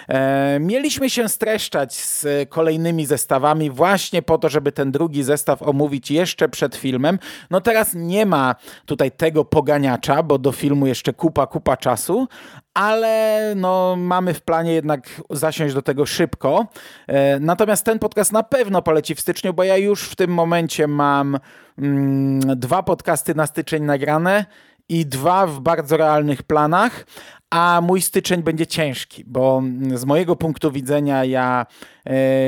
E, 0.07 0.57
mieliśmy 0.59 1.09
się 1.09 1.29
streszczać 1.29 1.95
z 1.95 2.27
kolejnymi 2.50 3.05
zestawami 3.05 3.71
właśnie 3.71 4.21
po 4.21 4.38
to, 4.38 4.50
żeby 4.50 4.71
ten 4.71 4.91
drugi 4.91 5.24
zestaw 5.24 5.62
omówić 5.62 6.12
jeszcze 6.12 6.50
przed 6.50 6.75
filmem. 6.75 7.19
No 7.50 7.62
teraz 7.62 7.93
nie 7.93 8.25
ma 8.25 8.55
tutaj 8.85 9.12
tego 9.12 9.45
poganiacza, 9.45 10.24
bo 10.24 10.38
do 10.38 10.51
filmu 10.51 10.88
jeszcze 10.88 11.13
kupa, 11.13 11.47
kupa 11.47 11.77
czasu, 11.77 12.27
ale 12.74 13.53
no, 13.55 13.95
mamy 13.95 14.33
w 14.33 14.41
planie 14.41 14.74
jednak 14.74 15.21
zasiąść 15.29 15.74
do 15.74 15.81
tego 15.81 16.05
szybko. 16.05 16.67
E, 17.07 17.39
natomiast 17.39 17.85
ten 17.85 18.00
podcast 18.00 18.31
na 18.31 18.43
pewno 18.43 18.81
poleci 18.81 19.15
w 19.15 19.19
styczniu, 19.19 19.53
bo 19.53 19.63
ja 19.63 19.77
już 19.77 20.09
w 20.09 20.15
tym 20.15 20.31
momencie 20.31 20.88
mam 20.88 21.39
mm, 21.77 22.39
dwa 22.39 22.83
podcasty 22.83 23.35
na 23.35 23.47
styczeń 23.47 23.83
nagrane 23.83 24.45
i 24.89 25.05
dwa 25.05 25.47
w 25.47 25.59
bardzo 25.59 25.97
realnych 25.97 26.43
planach, 26.43 27.05
a 27.49 27.81
mój 27.83 28.01
styczeń 28.01 28.43
będzie 28.43 28.67
ciężki, 28.67 29.23
bo 29.27 29.61
z 29.93 30.05
mojego 30.05 30.35
punktu 30.35 30.71
widzenia 30.71 31.25
ja 31.25 31.65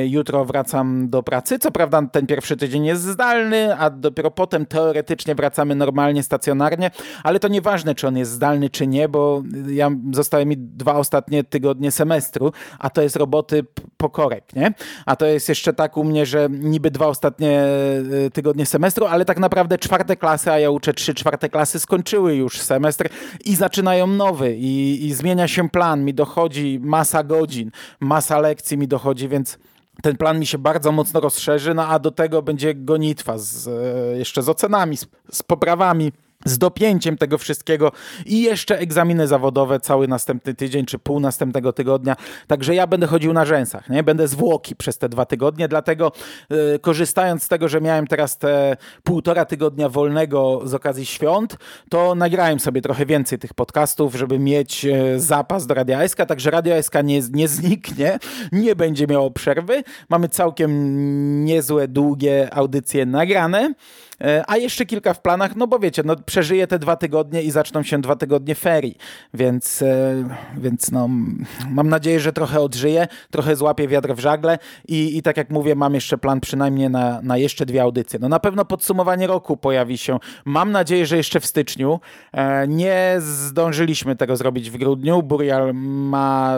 jutro 0.05 0.45
wracam 0.45 1.09
do 1.09 1.23
pracy. 1.23 1.59
Co 1.59 1.71
prawda 1.71 2.01
ten 2.11 2.27
pierwszy 2.27 2.57
tydzień 2.57 2.85
jest 2.85 3.01
zdalny, 3.01 3.77
a 3.77 3.89
dopiero 3.89 4.31
potem 4.31 4.65
teoretycznie 4.65 5.35
wracamy 5.35 5.75
normalnie, 5.75 6.23
stacjonarnie, 6.23 6.91
ale 7.23 7.39
to 7.39 7.47
nieważne, 7.47 7.95
czy 7.95 8.07
on 8.07 8.17
jest 8.17 8.31
zdalny, 8.31 8.69
czy 8.69 8.87
nie, 8.87 9.09
bo 9.09 9.43
ja 9.69 9.89
zostały 10.13 10.45
mi 10.45 10.57
dwa 10.57 10.95
ostatnie 10.95 11.43
tygodnie 11.43 11.91
semestru, 11.91 12.51
a 12.79 12.89
to 12.89 13.01
jest 13.01 13.15
roboty 13.15 13.65
pokorek, 13.97 14.55
nie? 14.55 14.73
A 15.05 15.15
to 15.15 15.25
jest 15.25 15.49
jeszcze 15.49 15.73
tak 15.73 15.97
u 15.97 16.03
mnie, 16.03 16.25
że 16.25 16.47
niby 16.49 16.91
dwa 16.91 17.07
ostatnie 17.07 17.61
e, 18.25 18.29
tygodnie 18.33 18.65
semestru, 18.65 19.05
ale 19.05 19.25
tak 19.25 19.39
naprawdę 19.39 19.77
czwarte 19.77 20.15
klasy, 20.15 20.51
a 20.51 20.59
ja 20.59 20.69
uczę 20.69 20.93
trzy 20.93 21.13
czwarte 21.13 21.49
klasy, 21.49 21.79
skończyły 21.79 22.35
już 22.35 22.61
semestr 22.61 23.09
i 23.45 23.55
zaczynają 23.55 24.07
nowy 24.07 24.55
i 24.55 24.77
i, 25.05 25.13
zmienia 25.13 25.47
się 25.47 25.69
plan, 25.69 26.05
mi 26.05 26.13
dochodzi 26.13 26.79
masa 26.83 27.23
godzin, 27.23 27.71
masa 27.99 28.39
lekcji 28.39 28.77
mi 28.77 28.87
dochodzi, 28.87 29.27
więc 29.27 29.46
ten 30.01 30.17
plan 30.17 30.39
mi 30.39 30.45
się 30.45 30.57
bardzo 30.57 30.91
mocno 30.91 31.19
rozszerzy, 31.19 31.73
no 31.73 31.87
a 31.87 31.99
do 31.99 32.11
tego 32.11 32.41
będzie 32.41 32.75
gonitwa 32.75 33.37
z, 33.37 33.67
e, 33.67 34.17
jeszcze 34.17 34.43
z 34.43 34.49
ocenami, 34.49 34.97
z, 34.97 35.07
z 35.31 35.43
poprawami. 35.43 36.11
Z 36.47 36.57
dopięciem 36.57 37.17
tego 37.17 37.37
wszystkiego 37.37 37.91
i 38.25 38.41
jeszcze 38.41 38.79
egzaminy 38.79 39.27
zawodowe 39.27 39.79
cały 39.79 40.07
następny 40.07 40.53
tydzień 40.53 40.85
czy 40.85 40.99
pół 40.99 41.19
następnego 41.19 41.73
tygodnia. 41.73 42.15
Także 42.47 42.75
ja 42.75 42.87
będę 42.87 43.07
chodził 43.07 43.33
na 43.33 43.45
rzęsach, 43.45 43.89
nie? 43.89 44.03
Będę 44.03 44.27
zwłoki 44.27 44.75
przez 44.75 44.97
te 44.97 45.09
dwa 45.09 45.25
tygodnie, 45.25 45.67
dlatego 45.67 46.11
yy, 46.49 46.79
korzystając 46.79 47.43
z 47.43 47.47
tego, 47.47 47.67
że 47.67 47.81
miałem 47.81 48.07
teraz 48.07 48.37
te 48.37 48.77
półtora 49.03 49.45
tygodnia 49.45 49.89
wolnego 49.89 50.61
z 50.63 50.73
okazji 50.73 51.05
świąt, 51.05 51.57
to 51.89 52.15
nagrałem 52.15 52.59
sobie 52.59 52.81
trochę 52.81 53.05
więcej 53.05 53.39
tych 53.39 53.53
podcastów, 53.53 54.15
żeby 54.15 54.39
mieć 54.39 54.83
yy, 54.83 55.19
zapas 55.19 55.67
do 55.67 55.73
Radia 55.73 56.07
SK, 56.07 56.17
także 56.27 56.51
Radio 56.51 56.83
SK 56.83 56.93
nie, 57.03 57.21
nie 57.31 57.47
zniknie, 57.47 58.19
nie 58.51 58.75
będzie 58.75 59.07
miało 59.07 59.31
przerwy. 59.31 59.83
Mamy 60.09 60.29
całkiem 60.29 61.45
niezłe, 61.45 61.87
długie 61.87 62.53
audycje 62.53 63.05
nagrane. 63.05 63.73
E, 64.21 64.43
a 64.47 64.57
jeszcze 64.57 64.85
kilka 64.85 65.13
w 65.13 65.21
planach, 65.21 65.55
no 65.55 65.67
bo 65.67 65.79
wiecie, 65.79 66.01
no 66.05 66.15
przeżyję 66.37 66.67
te 66.67 66.79
dwa 66.79 66.95
tygodnie 66.95 67.41
i 67.41 67.51
zaczną 67.51 67.83
się 67.83 68.01
dwa 68.01 68.15
tygodnie 68.15 68.55
ferii, 68.55 68.97
więc, 69.33 69.81
e, 69.81 70.23
więc 70.57 70.91
no, 70.91 71.09
mam 71.69 71.89
nadzieję, 71.89 72.19
że 72.19 72.33
trochę 72.33 72.59
odżyję, 72.59 73.07
trochę 73.31 73.55
złapię 73.55 73.87
wiatr 73.87 74.13
w 74.13 74.19
żagle 74.19 74.57
i, 74.87 75.17
i 75.17 75.21
tak 75.21 75.37
jak 75.37 75.49
mówię, 75.49 75.75
mam 75.75 75.93
jeszcze 75.93 76.17
plan 76.17 76.39
przynajmniej 76.39 76.89
na, 76.89 77.21
na 77.21 77.37
jeszcze 77.37 77.65
dwie 77.65 77.81
audycje. 77.81 78.19
No 78.19 78.29
na 78.29 78.39
pewno 78.39 78.65
podsumowanie 78.65 79.27
roku 79.27 79.57
pojawi 79.57 79.97
się, 79.97 80.19
mam 80.45 80.71
nadzieję, 80.71 81.05
że 81.05 81.17
jeszcze 81.17 81.39
w 81.39 81.45
styczniu. 81.45 81.99
E, 82.31 82.67
nie 82.67 83.15
zdążyliśmy 83.19 84.15
tego 84.15 84.37
zrobić 84.37 84.71
w 84.71 84.77
grudniu. 84.77 85.23
Burial 85.23 85.73
ma 85.73 86.57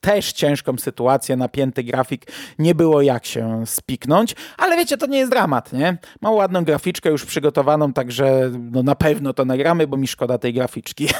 też 0.00 0.32
ciężką 0.32 0.78
sytuację, 0.78 1.36
napięty 1.36 1.82
grafik, 1.82 2.26
nie 2.58 2.74
było 2.74 3.02
jak 3.02 3.26
się 3.26 3.66
spiknąć, 3.66 4.34
ale 4.56 4.76
wiecie, 4.76 4.96
to 4.96 5.06
nie 5.06 5.18
jest 5.18 5.30
dramat, 5.30 5.72
nie? 5.72 5.98
Ma 6.20 6.30
ładną 6.30 6.64
graficzkę 6.64 7.10
już 7.10 7.24
przygotowaną, 7.24 7.92
także 7.92 8.50
no 8.78 8.82
na 8.82 8.94
pewno 8.94 9.32
to 9.32 9.44
nagramy, 9.44 9.86
bo 9.86 9.96
mi 9.96 10.08
szkoda 10.08 10.38
tej 10.38 10.54
graficzki. 10.54 11.08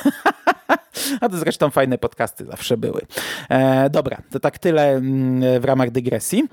A 1.20 1.28
to 1.28 1.36
zresztą 1.36 1.70
fajne 1.70 1.98
podcasty 1.98 2.44
zawsze 2.44 2.76
były. 2.76 3.00
E, 3.48 3.90
dobra, 3.90 4.22
to 4.30 4.40
tak 4.40 4.58
tyle 4.58 4.90
mm, 4.90 5.60
w 5.60 5.64
ramach 5.64 5.90
dygresji. 5.90 6.44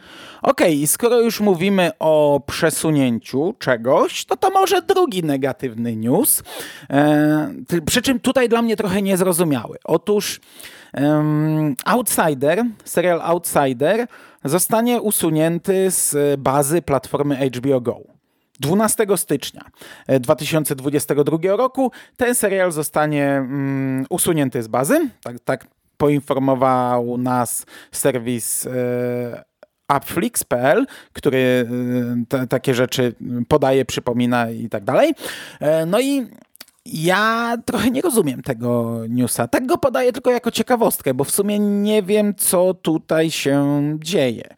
Okej, 0.41 0.75
okay, 0.75 0.87
skoro 0.87 1.19
już 1.21 1.39
mówimy 1.39 1.91
o 1.99 2.41
przesunięciu 2.47 3.55
czegoś, 3.59 4.25
to 4.25 4.37
to 4.37 4.49
może 4.49 4.81
drugi 4.81 5.23
negatywny 5.23 5.95
news. 5.95 6.43
E, 6.89 7.53
przy 7.85 8.01
czym 8.01 8.19
tutaj 8.19 8.49
dla 8.49 8.61
mnie 8.61 8.75
trochę 8.75 9.01
niezrozumiały. 9.01 9.77
Otóż 9.83 10.39
um, 10.93 11.75
Outsider, 11.85 12.63
serial 12.85 13.21
Outsider 13.21 14.07
zostanie 14.43 15.01
usunięty 15.01 15.91
z 15.91 16.39
bazy 16.39 16.81
platformy 16.81 17.49
HBO 17.49 17.81
Go. 17.81 18.15
12 18.59 19.05
stycznia 19.15 19.61
2022 20.19 21.37
e, 21.43 21.57
roku 21.57 21.91
ten 22.17 22.35
serial 22.35 22.71
zostanie 22.71 23.31
mm, 23.31 24.05
usunięty 24.09 24.63
z 24.63 24.67
bazy. 24.67 25.09
Tak, 25.23 25.39
tak 25.39 25.67
poinformował 25.97 27.17
nas 27.17 27.65
serwis 27.91 28.65
e, 28.67 29.43
Upflix.pl, 29.97 30.85
który 31.13 31.67
e, 32.21 32.25
te, 32.29 32.47
takie 32.47 32.73
rzeczy 32.73 33.13
podaje, 33.47 33.85
przypomina 33.85 34.49
i 34.51 34.69
tak 34.69 34.83
dalej. 34.83 35.13
No 35.87 35.99
i 35.99 36.27
ja 36.85 37.57
trochę 37.65 37.91
nie 37.91 38.01
rozumiem 38.01 38.41
tego 38.41 39.01
newsa. 39.09 39.47
Tak 39.47 39.65
go 39.65 39.77
podaję 39.77 40.13
tylko 40.13 40.31
jako 40.31 40.51
ciekawostkę, 40.51 41.13
bo 41.13 41.23
w 41.23 41.31
sumie 41.31 41.59
nie 41.59 42.03
wiem, 42.03 42.35
co 42.35 42.73
tutaj 42.73 43.31
się 43.31 43.81
dzieje. 43.99 44.55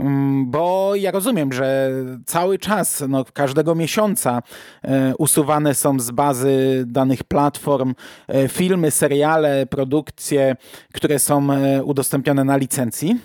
Mm, 0.00 0.50
bo 0.50 0.92
ja 0.94 1.10
rozumiem, 1.10 1.52
że 1.52 1.90
cały 2.26 2.58
czas, 2.58 3.04
no, 3.08 3.24
każdego 3.32 3.74
miesiąca 3.74 4.42
e, 4.82 5.16
usuwane 5.18 5.74
są 5.74 6.00
z 6.00 6.10
bazy 6.10 6.84
danych 6.86 7.24
platform 7.24 7.94
e, 8.28 8.48
filmy, 8.48 8.90
seriale, 8.90 9.66
produkcje, 9.66 10.56
które 10.92 11.18
są 11.18 11.52
e, 11.52 11.84
udostępnione 11.84 12.44
na 12.44 12.56
licencji. 12.56 13.20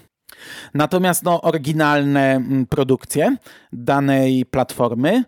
Natomiast 0.74 1.24
no, 1.24 1.42
oryginalne 1.42 2.36
mm, 2.36 2.66
produkcje 2.66 3.36
danej 3.74 4.46
platformy 4.46 5.24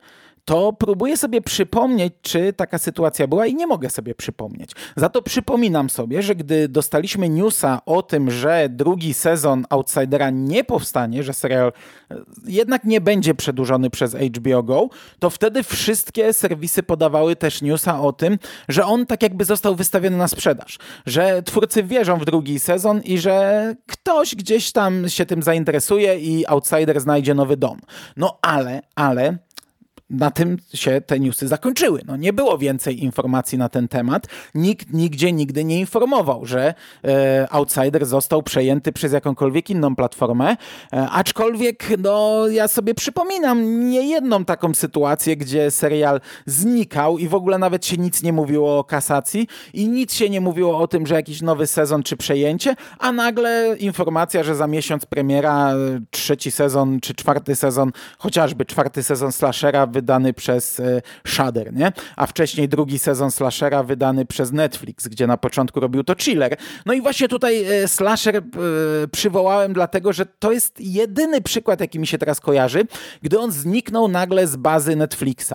to 0.48 0.74
próbuję 0.74 1.18
sobie 1.18 1.42
przypomnieć, 1.42 2.14
czy 2.22 2.54
taka 2.54 2.78
sytuacja 2.78 3.28
była 3.28 3.46
i 3.46 3.56
nie 3.56 3.68
mogę 3.68 3.90
sobie 3.90 4.16
przypomnieć. 4.16 4.72
Za 4.96 5.10
to 5.10 5.22
przypominam 5.22 5.90
sobie, 5.90 6.22
że 6.22 6.36
gdy 6.36 6.68
dostaliśmy 6.68 7.30
newsa 7.30 7.82
o 7.86 8.02
tym, 8.02 8.32
że 8.32 8.68
drugi 8.70 9.14
sezon 9.14 9.66
Outsidera 9.70 10.30
nie 10.30 10.64
powstanie, 10.64 11.24
że 11.24 11.34
serial 11.34 11.72
e, 12.12 12.16
jednak 12.46 12.84
nie 12.84 13.02
będzie 13.02 13.36
przedłużony 13.36 13.90
przez 13.90 14.16
HBO 14.16 14.64
Go, 14.64 14.90
to 15.20 15.30
wtedy 15.30 15.64
wszystkie 15.64 16.34
serwisy 16.34 16.84
podawały 16.84 17.36
też 17.36 17.62
newsa 17.62 18.02
o 18.02 18.14
tym, 18.14 18.38
że 18.70 18.86
on 18.86 19.06
tak 19.06 19.24
jakby 19.24 19.46
został 19.46 19.76
wystawiony 19.76 20.18
na 20.18 20.28
sprzedaż, 20.28 20.80
że 21.06 21.44
twórcy 21.44 21.84
wierzą 21.84 22.18
w 22.18 22.26
drugi 22.26 22.60
sezon 22.60 23.02
i 23.02 23.18
że 23.18 23.76
ktoś 23.88 24.36
gdzieś 24.36 24.72
tam 24.72 25.10
się 25.10 25.26
tym 25.26 25.44
zainteresuje 25.44 26.20
i 26.20 26.48
Outsider 26.48 27.02
znajdzie 27.02 27.34
nowy 27.34 27.58
dom. 27.58 27.80
No 28.18 28.38
ale, 28.42 28.82
ale 28.96 29.47
na 30.10 30.32
tym 30.32 30.58
się 30.74 31.02
te 31.02 31.20
newsy 31.20 31.48
zakończyły. 31.48 32.02
No, 32.06 32.18
nie 32.18 32.34
było 32.34 32.58
więcej 32.58 33.04
informacji 33.04 33.58
na 33.58 33.70
ten 33.70 33.88
temat. 33.88 34.28
Nikt 34.56 34.94
nigdzie 34.94 35.32
nigdy 35.32 35.64
nie 35.64 35.80
informował, 35.80 36.46
że 36.46 36.74
e, 37.04 37.48
Outsider 37.52 38.06
został 38.06 38.44
przejęty 38.44 38.92
przez 38.92 39.14
jakąkolwiek 39.14 39.70
inną 39.70 39.96
platformę. 39.96 40.58
E, 40.94 41.10
aczkolwiek 41.10 41.90
no, 42.00 42.48
ja 42.48 42.68
sobie 42.68 42.94
przypominam 42.94 43.90
niejedną 43.90 44.46
taką 44.46 44.74
sytuację, 44.74 45.38
gdzie 45.38 45.72
serial 45.72 46.22
znikał 46.46 47.18
i 47.18 47.28
w 47.28 47.36
ogóle 47.36 47.58
nawet 47.58 47.86
się 47.86 47.98
nic 47.98 48.24
nie 48.24 48.34
mówiło 48.34 48.80
o 48.80 48.84
kasacji 48.84 49.48
i 49.74 49.90
nic 49.90 50.14
się 50.14 50.30
nie 50.30 50.42
mówiło 50.42 50.78
o 50.78 50.88
tym, 50.88 51.08
że 51.08 51.16
jakiś 51.16 51.42
nowy 51.42 51.68
sezon 51.68 52.04
czy 52.04 52.18
przejęcie, 52.18 52.76
a 53.00 53.12
nagle 53.12 53.76
informacja, 53.80 54.44
że 54.44 54.56
za 54.56 54.68
miesiąc 54.68 55.06
premiera 55.06 55.74
trzeci 56.12 56.52
sezon 56.52 57.00
czy 57.00 57.14
czwarty 57.14 57.56
sezon, 57.56 57.92
chociażby 58.18 58.66
czwarty 58.66 59.04
sezon 59.04 59.32
slashera 59.32 59.88
wydany 59.98 60.34
przez 60.34 60.80
e, 60.80 61.02
Shudder, 61.28 61.74
nie? 61.74 61.92
A 62.16 62.26
wcześniej 62.28 62.70
drugi 62.70 63.00
sezon 63.00 63.32
slashera 63.32 63.84
wydany 63.84 64.26
przez 64.26 64.52
Netflix, 64.52 65.08
gdzie 65.08 65.28
na 65.28 65.38
początku 65.38 65.80
robił 65.80 66.04
to 66.04 66.16
Chiller. 66.16 66.58
No 66.86 66.94
i 66.94 67.02
właśnie 67.02 67.28
tutaj 67.28 67.64
e, 67.64 67.88
slasher 67.88 68.36
e, 68.36 68.42
przywołałem 69.12 69.74
dlatego, 69.74 70.14
że 70.14 70.26
to 70.26 70.52
jest 70.52 70.82
jedyny 70.82 71.42
przykład, 71.42 71.80
jaki 71.80 72.00
mi 72.00 72.08
się 72.08 72.18
teraz 72.18 72.40
kojarzy, 72.40 72.84
gdy 73.22 73.40
on 73.40 73.52
zniknął 73.52 74.08
nagle 74.08 74.48
z 74.48 74.56
bazy 74.56 74.96
Netflixa. 74.96 75.54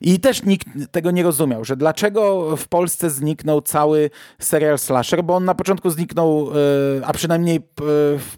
I 0.00 0.20
też 0.20 0.42
nikt 0.42 0.66
tego 0.90 1.10
nie 1.10 1.22
rozumiał, 1.22 1.64
że 1.64 1.76
dlaczego 1.76 2.56
w 2.56 2.68
Polsce 2.68 3.10
zniknął 3.10 3.62
cały 3.62 4.10
serial 4.38 4.78
slasher, 4.78 5.24
bo 5.24 5.36
on 5.36 5.44
na 5.44 5.54
początku 5.54 5.90
zniknął, 5.90 6.50
a 7.04 7.12
przynajmniej 7.12 7.60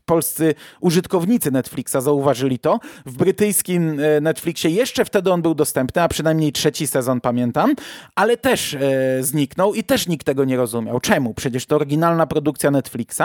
polscy 0.04 0.54
użytkownicy 0.80 1.50
Netflixa 1.50 1.96
zauważyli 2.00 2.58
to. 2.58 2.78
W 3.06 3.16
brytyjskim 3.16 4.00
Netflixie 4.20 4.70
jeszcze 4.70 5.04
wtedy 5.04 5.32
on 5.32 5.42
był 5.46 5.54
dostępny, 5.54 6.02
a 6.02 6.08
przynajmniej 6.08 6.52
trzeci 6.52 6.86
sezon 6.86 7.20
pamiętam, 7.20 7.74
ale 8.14 8.36
też 8.36 8.74
e, 8.74 8.78
zniknął 9.20 9.74
i 9.74 9.84
też 9.84 10.08
nikt 10.08 10.26
tego 10.26 10.44
nie 10.44 10.56
rozumiał. 10.56 11.00
Czemu? 11.00 11.34
Przecież 11.34 11.66
to 11.66 11.76
oryginalna 11.76 12.26
produkcja 12.26 12.70
Netflixa. 12.70 13.22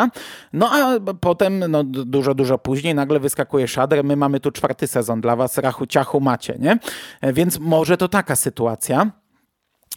No 0.53 0.69
a 0.71 0.99
potem, 1.21 1.63
no, 1.69 1.83
dużo, 1.83 2.33
dużo 2.33 2.57
później 2.57 2.95
nagle 2.95 3.19
wyskakuje 3.19 3.67
Shudder, 3.67 4.03
my 4.03 4.15
mamy 4.15 4.39
tu 4.39 4.51
czwarty 4.51 4.87
sezon 4.87 5.21
dla 5.21 5.35
was, 5.35 5.57
rachu 5.57 5.85
ciachu 5.85 6.19
macie, 6.19 6.55
nie? 6.59 6.79
E, 7.21 7.33
więc 7.33 7.59
może 7.59 7.97
to 7.97 8.07
taka 8.07 8.35
sytuacja. 8.35 9.20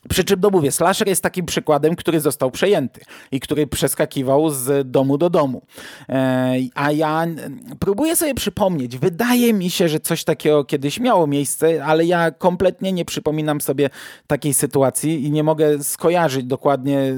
Przy 0.09 0.25
czym, 0.25 0.41
no 0.41 0.51
mówię, 0.51 0.73
slasher 0.73 1.09
jest 1.09 1.23
takim 1.23 1.47
przykładem, 1.47 1.97
który 1.97 2.21
został 2.21 2.51
przejęty 2.51 3.01
i 3.33 3.41
który 3.41 3.67
przeskakiwał 3.67 4.51
z 4.51 4.91
domu 4.91 5.19
do 5.19 5.31
domu. 5.31 5.63
E, 6.09 6.55
a 6.75 6.93
ja 6.93 7.27
próbuję 7.79 8.17
sobie 8.17 8.35
przypomnieć, 8.35 8.99
wydaje 8.99 9.53
mi 9.53 9.71
się, 9.71 9.89
że 9.89 10.01
coś 10.01 10.25
takiego 10.25 10.65
kiedyś 10.65 11.01
miało 11.01 11.27
miejsce, 11.27 11.85
ale 11.85 12.05
ja 12.05 12.31
kompletnie 12.31 12.93
nie 12.93 13.05
przypominam 13.05 13.61
sobie 13.61 13.91
takiej 14.27 14.55
sytuacji 14.55 15.25
i 15.25 15.31
nie 15.31 15.43
mogę 15.43 15.83
skojarzyć 15.83 16.45
dokładnie, 16.45 16.99
e, 17.01 17.15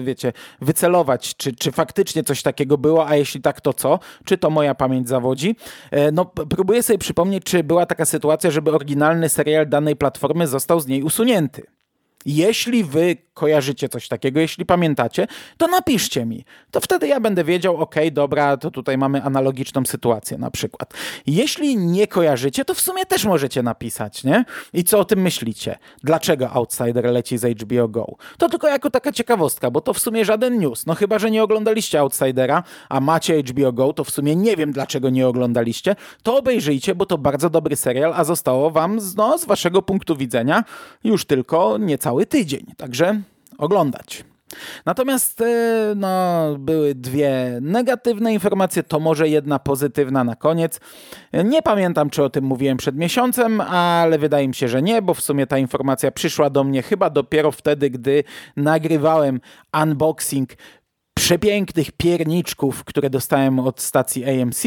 wiecie, 0.00 0.32
wycelować, 0.60 1.36
czy, 1.36 1.52
czy 1.52 1.72
faktycznie 1.72 2.22
coś 2.22 2.42
takiego 2.42 2.78
było, 2.78 3.08
a 3.08 3.16
jeśli 3.16 3.40
tak, 3.40 3.60
to 3.60 3.72
co? 3.72 3.98
Czy 4.24 4.38
to 4.38 4.50
moja 4.50 4.74
pamięć 4.74 5.08
zawodzi? 5.08 5.56
E, 5.90 6.12
no, 6.12 6.24
próbuję 6.24 6.82
sobie 6.82 6.98
przypomnieć, 6.98 7.44
czy 7.44 7.64
była 7.64 7.86
taka 7.86 8.04
sytuacja, 8.04 8.50
żeby 8.50 8.72
oryginalny 8.72 9.28
serial 9.28 9.68
danej 9.68 9.96
platformy 9.96 10.46
został 10.46 10.80
z 10.80 10.86
niej 10.86 11.02
usunięty. 11.02 11.79
Jeśli 12.24 12.84
wy 12.84 13.16
kojarzycie 13.40 13.88
coś 13.88 14.08
takiego, 14.08 14.40
jeśli 14.40 14.66
pamiętacie, 14.66 15.26
to 15.56 15.66
napiszcie 15.68 16.26
mi. 16.26 16.44
To 16.70 16.80
wtedy 16.80 17.08
ja 17.08 17.20
będę 17.20 17.44
wiedział, 17.44 17.76
ok, 17.76 17.94
dobra, 18.12 18.56
to 18.56 18.70
tutaj 18.70 18.98
mamy 18.98 19.22
analogiczną 19.22 19.84
sytuację 19.84 20.38
na 20.38 20.50
przykład. 20.50 20.94
Jeśli 21.26 21.76
nie 21.76 22.06
kojarzycie, 22.06 22.64
to 22.64 22.74
w 22.74 22.80
sumie 22.80 23.06
też 23.06 23.24
możecie 23.24 23.62
napisać, 23.62 24.24
nie? 24.24 24.44
I 24.72 24.84
co 24.84 24.98
o 24.98 25.04
tym 25.04 25.20
myślicie? 25.22 25.78
Dlaczego 26.04 26.50
Outsider 26.50 27.04
leci 27.04 27.38
z 27.38 27.62
HBO 27.62 27.88
Go? 27.88 28.06
To 28.38 28.48
tylko 28.48 28.68
jako 28.68 28.90
taka 28.90 29.12
ciekawostka, 29.12 29.70
bo 29.70 29.80
to 29.80 29.92
w 29.92 29.98
sumie 29.98 30.24
żaden 30.24 30.58
news. 30.58 30.86
No 30.86 30.94
chyba, 30.94 31.18
że 31.18 31.30
nie 31.30 31.42
oglądaliście 31.42 32.00
Outsidera, 32.00 32.62
a 32.88 33.00
macie 33.00 33.42
HBO 33.42 33.72
Go, 33.72 33.92
to 33.92 34.04
w 34.04 34.10
sumie 34.10 34.36
nie 34.36 34.56
wiem, 34.56 34.72
dlaczego 34.72 35.10
nie 35.10 35.28
oglądaliście. 35.28 35.96
To 36.22 36.36
obejrzyjcie, 36.36 36.94
bo 36.94 37.06
to 37.06 37.18
bardzo 37.18 37.50
dobry 37.50 37.76
serial, 37.76 38.12
a 38.16 38.24
zostało 38.24 38.70
wam, 38.70 38.98
no, 39.16 39.38
z 39.38 39.44
waszego 39.44 39.82
punktu 39.82 40.16
widzenia, 40.16 40.64
już 41.04 41.24
tylko 41.24 41.78
niecały 41.78 42.26
tydzień. 42.26 42.66
Także 42.76 43.22
oglądać. 43.60 44.24
Natomiast 44.86 45.40
e, 45.40 45.92
no, 45.96 46.46
były 46.58 46.94
dwie 46.94 47.58
negatywne 47.60 48.32
informacje, 48.32 48.82
to 48.82 49.00
może 49.00 49.28
jedna 49.28 49.58
pozytywna 49.58 50.24
na 50.24 50.36
koniec. 50.36 50.80
Nie 51.44 51.62
pamiętam, 51.62 52.10
czy 52.10 52.22
o 52.22 52.30
tym 52.30 52.44
mówiłem 52.44 52.76
przed 52.76 52.96
miesiącem, 52.96 53.60
ale 53.60 54.18
wydaje 54.18 54.48
mi 54.48 54.54
się, 54.54 54.68
że 54.68 54.82
nie, 54.82 55.02
bo 55.02 55.14
w 55.14 55.20
sumie 55.20 55.46
ta 55.46 55.58
informacja 55.58 56.10
przyszła 56.10 56.50
do 56.50 56.64
mnie 56.64 56.82
chyba 56.82 57.10
dopiero 57.10 57.52
wtedy, 57.52 57.90
gdy 57.90 58.24
nagrywałem 58.56 59.40
unboxing 59.82 60.50
przepięknych 61.14 61.92
pierniczków, 61.92 62.84
które 62.84 63.10
dostałem 63.10 63.58
od 63.58 63.80
stacji 63.80 64.24
AMC. 64.42 64.62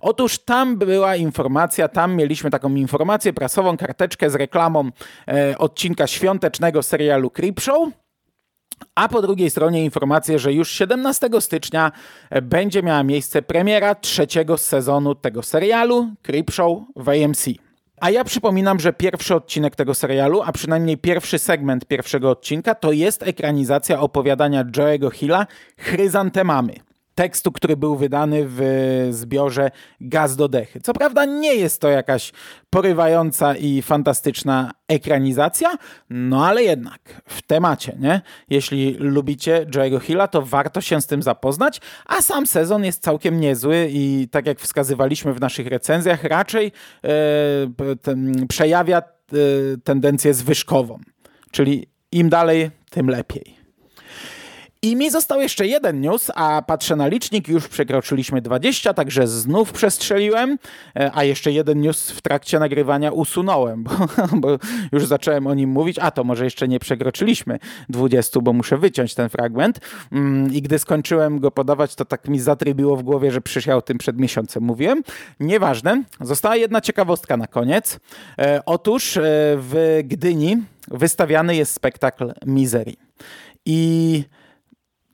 Otóż 0.00 0.38
tam 0.38 0.76
była 0.76 1.16
informacja, 1.16 1.88
tam 1.88 2.16
mieliśmy 2.16 2.50
taką 2.50 2.74
informację 2.74 3.32
prasową, 3.32 3.76
karteczkę 3.76 4.30
z 4.30 4.34
reklamą 4.34 4.90
e, 5.28 5.58
odcinka 5.58 6.06
świątecznego 6.06 6.82
serialu 6.82 7.30
Creepshow. 7.30 7.88
A 8.94 9.08
po 9.08 9.22
drugiej 9.22 9.50
stronie 9.50 9.84
informację, 9.84 10.38
że 10.38 10.52
już 10.52 10.70
17 10.70 11.28
stycznia 11.40 11.92
będzie 12.42 12.82
miała 12.82 13.02
miejsce 13.02 13.42
premiera 13.42 13.94
trzeciego 13.94 14.58
sezonu 14.58 15.14
tego 15.14 15.42
serialu 15.42 16.08
Creepshow 16.22 16.78
w 16.96 17.08
AMC. 17.08 17.46
A 18.00 18.10
ja 18.10 18.24
przypominam, 18.24 18.80
że 18.80 18.92
pierwszy 18.92 19.34
odcinek 19.34 19.76
tego 19.76 19.94
serialu, 19.94 20.42
a 20.42 20.52
przynajmniej 20.52 20.98
pierwszy 20.98 21.38
segment 21.38 21.84
pierwszego 21.84 22.30
odcinka, 22.30 22.74
to 22.74 22.92
jest 22.92 23.22
ekranizacja 23.22 24.00
opowiadania 24.00 24.64
Joe'ego 24.64 25.10
Hilla 25.12 25.46
Chryzantemamy 25.78 26.87
tekstu, 27.18 27.52
który 27.52 27.76
był 27.76 27.96
wydany 27.96 28.44
w 28.46 28.60
zbiorze 29.10 29.70
Gaz 30.00 30.36
do 30.36 30.48
Dechy. 30.48 30.80
Co 30.80 30.92
prawda 30.92 31.24
nie 31.24 31.54
jest 31.54 31.80
to 31.80 31.88
jakaś 31.88 32.32
porywająca 32.70 33.56
i 33.56 33.82
fantastyczna 33.82 34.70
ekranizacja, 34.88 35.76
no 36.10 36.46
ale 36.46 36.62
jednak 36.62 37.22
w 37.26 37.42
temacie, 37.42 37.96
nie? 37.98 38.20
Jeśli 38.50 38.96
lubicie 38.98 39.66
Joe'ego 39.66 40.00
Hilla, 40.00 40.28
to 40.28 40.42
warto 40.42 40.80
się 40.80 41.00
z 41.00 41.06
tym 41.06 41.22
zapoznać, 41.22 41.80
a 42.06 42.22
sam 42.22 42.46
sezon 42.46 42.84
jest 42.84 43.02
całkiem 43.02 43.40
niezły 43.40 43.88
i 43.90 44.28
tak 44.30 44.46
jak 44.46 44.60
wskazywaliśmy 44.60 45.34
w 45.34 45.40
naszych 45.40 45.66
recenzjach, 45.66 46.24
raczej 46.24 46.72
e, 47.04 47.96
ten, 48.02 48.46
przejawia 48.48 48.98
e, 48.98 49.02
tendencję 49.84 50.34
zwyżkową, 50.34 50.98
czyli 51.50 51.86
im 52.12 52.28
dalej, 52.28 52.70
tym 52.90 53.08
lepiej. 53.10 53.57
I 54.82 54.96
mi 54.96 55.10
został 55.10 55.40
jeszcze 55.40 55.66
jeden 55.66 56.00
news, 56.00 56.30
a 56.34 56.62
patrzę 56.62 56.96
na 56.96 57.06
licznik, 57.06 57.48
już 57.48 57.68
przekroczyliśmy 57.68 58.42
20, 58.42 58.94
także 58.94 59.26
znów 59.26 59.72
przestrzeliłem, 59.72 60.58
e, 60.96 61.10
a 61.14 61.24
jeszcze 61.24 61.52
jeden 61.52 61.80
news 61.80 62.10
w 62.10 62.22
trakcie 62.22 62.58
nagrywania 62.58 63.12
usunąłem, 63.12 63.82
bo, 63.84 63.92
bo, 64.32 64.58
już 64.92 65.06
zacząłem 65.06 65.46
o 65.46 65.54
nim 65.54 65.70
mówić, 65.70 65.98
a 65.98 66.10
to 66.10 66.24
może 66.24 66.44
jeszcze 66.44 66.68
nie 66.68 66.78
przekroczyliśmy 66.78 67.58
20, 67.88 68.40
bo 68.40 68.52
muszę 68.52 68.78
wyciąć 68.78 69.14
ten 69.14 69.28
fragment 69.28 69.80
mm, 70.12 70.54
i 70.54 70.62
gdy 70.62 70.78
skończyłem 70.78 71.40
go 71.40 71.50
podawać, 71.50 71.94
to 71.94 72.04
tak 72.04 72.28
mi 72.28 72.40
zatrybiło 72.40 72.96
w 72.96 73.02
głowie, 73.02 73.32
że 73.32 73.40
przecież 73.40 73.66
ja 73.66 73.80
tym 73.80 73.98
przed 73.98 74.18
miesiącem 74.18 74.62
mówiłem. 74.62 75.02
Nieważne, 75.40 76.02
została 76.20 76.56
jedna 76.56 76.80
ciekawostka 76.80 77.36
na 77.36 77.46
koniec. 77.46 78.00
E, 78.38 78.62
otóż 78.66 79.16
e, 79.16 79.20
w 79.56 80.00
Gdyni 80.04 80.56
wystawiany 80.88 81.56
jest 81.56 81.74
spektakl 81.74 82.32
Misery. 82.46 82.92
I 83.66 84.24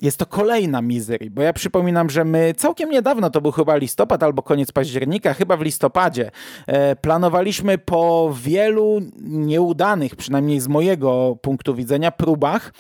jest 0.03 0.19
to 0.19 0.27
kolejna 0.27 0.83
misery, 0.83 1.31
bo 1.31 1.43
ja 1.43 1.53
przypominam, 1.53 2.11
że 2.11 2.25
my 2.25 2.55
całkiem 2.57 2.91
niedawno, 2.91 3.31
to 3.31 3.41
był 3.41 3.53
chyba 3.53 3.77
listopad 3.77 4.23
albo 4.23 4.43
koniec 4.43 4.73
października, 4.73 5.35
chyba 5.35 5.57
w 5.57 5.63
listopadzie, 5.63 6.31
e, 6.67 6.97
planowaliśmy 6.97 7.79
po 7.79 8.35
wielu 8.43 9.01
nieudanych, 9.21 10.17
przynajmniej 10.17 10.61
z 10.61 10.69
mojego 10.69 11.37
punktu 11.43 11.75
widzenia, 11.75 12.11
próbach 12.11 12.73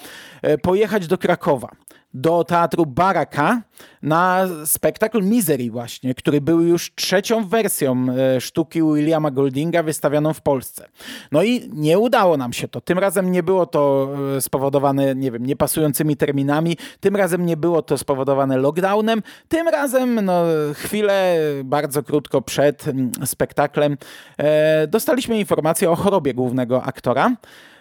e, 0.42 0.58
pojechać 0.58 1.06
do 1.06 1.18
Krakowa 1.18 1.68
do 2.14 2.44
teatru 2.44 2.86
Baraka 2.86 3.62
na 4.02 4.46
spektakl 4.64 5.22
Misery 5.22 5.70
właśnie, 5.70 6.14
który 6.14 6.40
był 6.40 6.60
już 6.60 6.94
trzecią 6.94 7.48
wersją 7.48 8.06
e, 8.36 8.40
sztuki 8.40 8.82
Williama 8.82 9.30
Goldinga 9.30 9.82
wystawianą 9.82 10.32
w 10.32 10.40
Polsce. 10.40 10.88
No 11.32 11.42
i 11.42 11.70
nie 11.72 11.98
udało 11.98 12.36
nam 12.36 12.52
się 12.52 12.68
to. 12.68 12.80
Tym 12.80 12.98
razem 12.98 13.32
nie 13.32 13.42
było 13.42 13.66
to 13.66 14.08
e, 14.36 14.40
spowodowane, 14.40 15.14
nie 15.14 15.30
wiem, 15.30 15.46
niepasującymi 15.46 16.16
terminami, 16.16 16.76
tym 17.00 17.16
razem 17.16 17.46
nie 17.46 17.56
było 17.56 17.82
to 17.82 17.98
spowodowane 17.98 18.56
lockdownem, 18.56 19.22
tym 19.48 19.68
razem 19.68 20.24
no, 20.24 20.42
chwilę, 20.74 21.38
bardzo 21.64 22.02
krótko 22.02 22.42
przed 22.42 22.88
mm, 22.88 23.10
spektaklem 23.24 23.96
e, 24.38 24.86
dostaliśmy 24.86 25.38
informację 25.38 25.90
o 25.90 25.96
chorobie 25.96 26.34
głównego 26.34 26.82
aktora. 26.82 27.36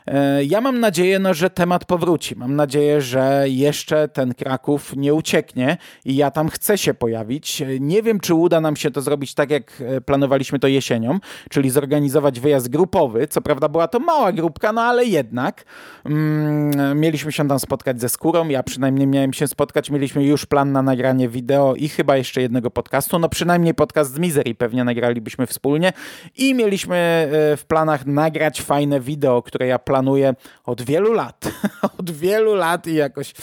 E, 0.07 0.43
ja 0.43 0.61
mam 0.61 0.79
nadzieję, 0.79 1.19
no, 1.19 1.33
że 1.33 1.49
temat 1.49 1.85
powróci. 1.85 2.35
Mam 2.35 2.55
nadzieję, 2.55 3.01
że 3.01 3.45
jeszcze 3.47 4.07
ten 4.07 4.33
Kraków 4.33 4.95
nie 4.95 5.13
ucieknie 5.13 5.77
i 6.05 6.15
ja 6.15 6.31
tam 6.31 6.49
chcę 6.49 6.77
się 6.77 6.93
pojawić. 6.93 7.63
Nie 7.79 8.01
wiem, 8.01 8.19
czy 8.19 8.33
uda 8.33 8.61
nam 8.61 8.75
się 8.75 8.91
to 8.91 9.01
zrobić 9.01 9.33
tak, 9.33 9.51
jak 9.51 9.81
e, 9.81 10.01
planowaliśmy 10.01 10.59
to 10.59 10.67
jesienią, 10.67 11.19
czyli 11.49 11.69
zorganizować 11.69 12.39
wyjazd 12.39 12.69
grupowy. 12.69 13.27
Co 13.27 13.41
prawda 13.41 13.69
była 13.69 13.87
to 13.87 13.99
mała 13.99 14.31
grupka, 14.31 14.73
no 14.73 14.81
ale 14.81 15.05
jednak. 15.05 15.65
Mm, 16.05 16.99
mieliśmy 16.99 17.31
się 17.31 17.47
tam 17.47 17.59
spotkać 17.59 18.01
ze 18.01 18.09
skórą. 18.09 18.49
Ja 18.49 18.63
przynajmniej 18.63 19.07
miałem 19.07 19.33
się 19.33 19.47
spotkać. 19.47 19.89
Mieliśmy 19.89 20.23
już 20.23 20.45
plan 20.45 20.71
na 20.71 20.81
nagranie 20.81 21.29
wideo 21.29 21.75
i 21.75 21.89
chyba 21.89 22.17
jeszcze 22.17 22.41
jednego 22.41 22.71
podcastu. 22.71 23.19
No 23.19 23.29
przynajmniej 23.29 23.73
podcast 23.73 24.13
z 24.13 24.19
Misery 24.19 24.55
pewnie 24.55 24.83
nagralibyśmy 24.83 25.47
wspólnie. 25.47 25.93
I 26.37 26.53
mieliśmy 26.53 26.95
e, 26.95 27.57
w 27.57 27.65
planach 27.65 28.05
nagrać 28.05 28.61
fajne 28.61 28.99
wideo, 28.99 29.41
które 29.41 29.67
ja 29.67 29.79
planuję 29.93 30.35
od 30.65 30.81
wielu 30.81 31.13
lat. 31.13 31.45
od 31.99 32.11
wielu 32.11 32.55
lat 32.55 32.87
i 32.87 32.95
jakoś 32.95 33.33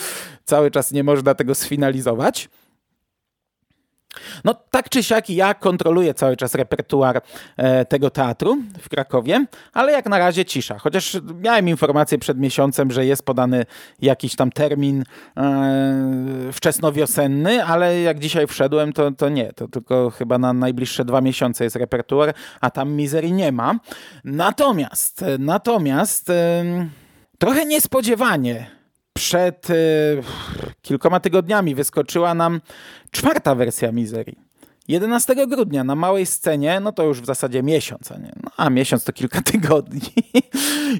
cały 0.44 0.70
czas 0.70 0.92
nie 0.92 1.04
można 1.04 1.34
tego 1.34 1.54
sfinalizować. 1.54 2.48
No 4.44 4.54
tak 4.70 4.88
czy 4.88 5.02
siak 5.02 5.30
ja 5.30 5.54
kontroluję 5.54 6.14
cały 6.14 6.36
czas 6.36 6.54
repertuar 6.54 7.22
e, 7.56 7.84
tego 7.84 8.10
teatru 8.10 8.56
w 8.80 8.88
Krakowie, 8.88 9.46
ale 9.72 9.92
jak 9.92 10.06
na 10.06 10.18
razie 10.18 10.44
cisza. 10.44 10.78
Chociaż 10.78 11.16
miałem 11.40 11.68
informację 11.68 12.18
przed 12.18 12.38
miesiącem, 12.38 12.90
że 12.90 13.06
jest 13.06 13.24
podany 13.24 13.66
jakiś 14.02 14.36
tam 14.36 14.50
termin 14.50 15.04
e, 15.36 16.52
wczesnowiosenny, 16.52 17.64
ale 17.64 18.00
jak 18.00 18.18
dzisiaj 18.18 18.46
wszedłem, 18.46 18.92
to, 18.92 19.10
to 19.10 19.28
nie. 19.28 19.52
To 19.52 19.68
tylko 19.68 20.10
chyba 20.10 20.38
na 20.38 20.52
najbliższe 20.52 21.04
dwa 21.04 21.20
miesiące 21.20 21.64
jest 21.64 21.76
repertuar, 21.76 22.34
a 22.60 22.70
tam 22.70 22.92
mizerii 22.92 23.32
nie 23.32 23.52
ma. 23.52 23.74
Natomiast, 24.24 25.24
natomiast 25.38 26.30
e, 26.30 26.64
trochę 27.38 27.66
niespodziewanie 27.66 28.80
przed 29.20 29.70
y, 29.70 30.22
kilkoma 30.82 31.20
tygodniami 31.20 31.74
wyskoczyła 31.74 32.34
nam 32.34 32.60
czwarta 33.10 33.54
wersja 33.54 33.92
Misery. 33.92 34.49
11 34.90 35.46
grudnia 35.46 35.84
na 35.84 35.94
małej 35.94 36.26
scenie, 36.26 36.80
no 36.80 36.92
to 36.92 37.02
już 37.02 37.20
w 37.20 37.26
zasadzie 37.26 37.62
miesiąc, 37.62 38.12
a 38.12 38.18
nie, 38.18 38.32
no, 38.42 38.50
a 38.56 38.70
miesiąc 38.70 39.04
to 39.04 39.12
kilka 39.12 39.42
tygodni. 39.52 40.00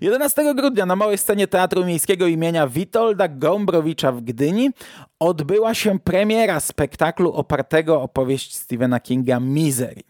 11 0.02 0.54
grudnia 0.54 0.86
na 0.86 0.96
małej 0.96 1.18
scenie 1.18 1.46
Teatru 1.46 1.84
Miejskiego 1.84 2.26
imienia 2.26 2.68
Witolda 2.68 3.28
Gombrowicza 3.28 4.12
w 4.12 4.20
Gdyni 4.20 4.70
odbyła 5.18 5.74
się 5.74 5.98
premiera 5.98 6.60
spektaklu 6.60 7.32
opartego 7.32 8.02
o 8.02 8.08
powieść 8.08 8.56
Stephena 8.56 9.00
Kinga 9.00 9.40
Misery. 9.40 10.02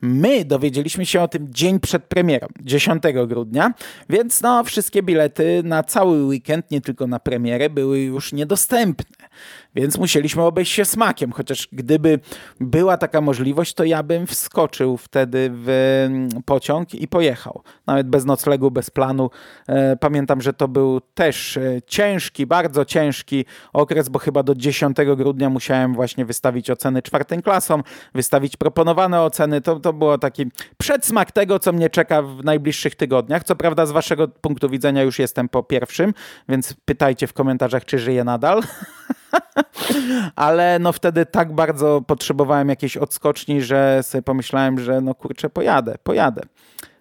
My 0.00 0.44
dowiedzieliśmy 0.44 1.06
się 1.06 1.20
o 1.20 1.28
tym 1.28 1.46
dzień 1.50 1.80
przed 1.80 2.04
premierą, 2.04 2.46
10 2.60 3.02
grudnia, 3.26 3.74
więc 4.08 4.42
no 4.42 4.64
wszystkie 4.64 5.02
bilety 5.02 5.62
na 5.64 5.82
cały 5.82 6.24
weekend, 6.24 6.70
nie 6.70 6.80
tylko 6.80 7.06
na 7.06 7.18
premierę, 7.18 7.70
były 7.70 8.00
już 8.00 8.32
niedostępne. 8.32 9.28
Więc 9.74 9.98
musieliśmy 9.98 10.42
obejść 10.42 10.72
się 10.72 10.84
smakiem, 10.84 11.32
chociaż 11.32 11.68
gdyby 11.72 12.20
była 12.60 12.96
taka 12.96 13.20
możliwość, 13.20 13.74
to 13.74 13.84
ja 13.84 14.02
bym 14.02 14.26
wskoczył 14.26 14.96
wtedy 14.96 15.50
w 15.52 15.68
mm, 16.06 16.28
pociąg 16.44 16.94
i 16.94 17.08
pojechał. 17.08 17.62
Nawet 17.86 18.08
bez 18.08 18.24
noclegu, 18.24 18.70
bez 18.70 18.90
planu. 18.90 19.30
E, 19.68 19.96
pamiętam, 19.96 20.40
że 20.40 20.52
to 20.52 20.68
był 20.68 21.00
też 21.00 21.56
e, 21.56 21.82
ciężki, 21.86 22.46
bardzo 22.46 22.84
ciężki 22.84 23.44
okres, 23.72 24.08
bo 24.08 24.18
chyba 24.18 24.42
do 24.42 24.54
10 24.54 24.96
grudnia 25.16 25.50
musiałem 25.50 25.94
właśnie 25.94 26.24
wystawić 26.24 26.70
oceny 26.70 27.02
czwartym 27.02 27.42
klasom, 27.42 27.82
wystawić 28.14 28.56
proponowane 28.56 29.22
oceny. 29.22 29.60
To, 29.60 29.80
to 29.80 29.92
było 29.92 30.18
taki 30.18 30.46
przedsmak 30.78 31.32
tego, 31.32 31.58
co 31.58 31.72
mnie 31.72 31.90
czeka 31.90 32.22
w 32.22 32.44
najbliższych 32.44 32.94
tygodniach. 32.94 33.44
Co 33.44 33.56
prawda 33.56 33.86
z 33.86 33.90
waszego 33.90 34.28
punktu 34.28 34.68
widzenia 34.68 35.02
już 35.02 35.18
jestem 35.18 35.48
po 35.48 35.62
pierwszym, 35.62 36.14
więc 36.48 36.74
pytajcie 36.84 37.26
w 37.26 37.32
komentarzach, 37.32 37.84
czy 37.84 37.98
żyję 37.98 38.24
nadal. 38.24 38.62
Ale 40.36 40.78
no 40.78 40.92
wtedy 40.92 41.26
tak 41.26 41.52
bardzo 41.52 42.02
potrzebowałem 42.06 42.68
jakiejś 42.68 42.96
odskoczni, 42.96 43.62
że 43.62 44.02
sobie 44.02 44.22
pomyślałem, 44.22 44.80
że 44.80 45.00
no 45.00 45.14
kurczę, 45.14 45.50
pojadę, 45.50 45.94
pojadę. 46.02 46.42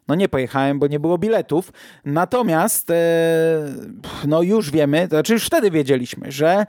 No 0.08 0.16
nie 0.16 0.30
pojechałem, 0.30 0.80
bo 0.80 0.88
nie 0.88 1.00
było 1.00 1.18
biletów. 1.18 1.74
Natomiast 2.06 2.90
e, 2.90 2.94
no 4.28 4.42
już 4.42 4.72
wiemy, 4.72 5.08
to 5.08 5.16
znaczy 5.16 5.34
już 5.34 5.46
wtedy 5.46 5.72
wiedzieliśmy, 5.72 6.32
że 6.32 6.66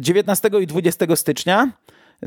19 0.00 0.50
e, 0.52 0.62
i 0.62 0.66
20 0.66 1.16
stycznia 1.16 1.70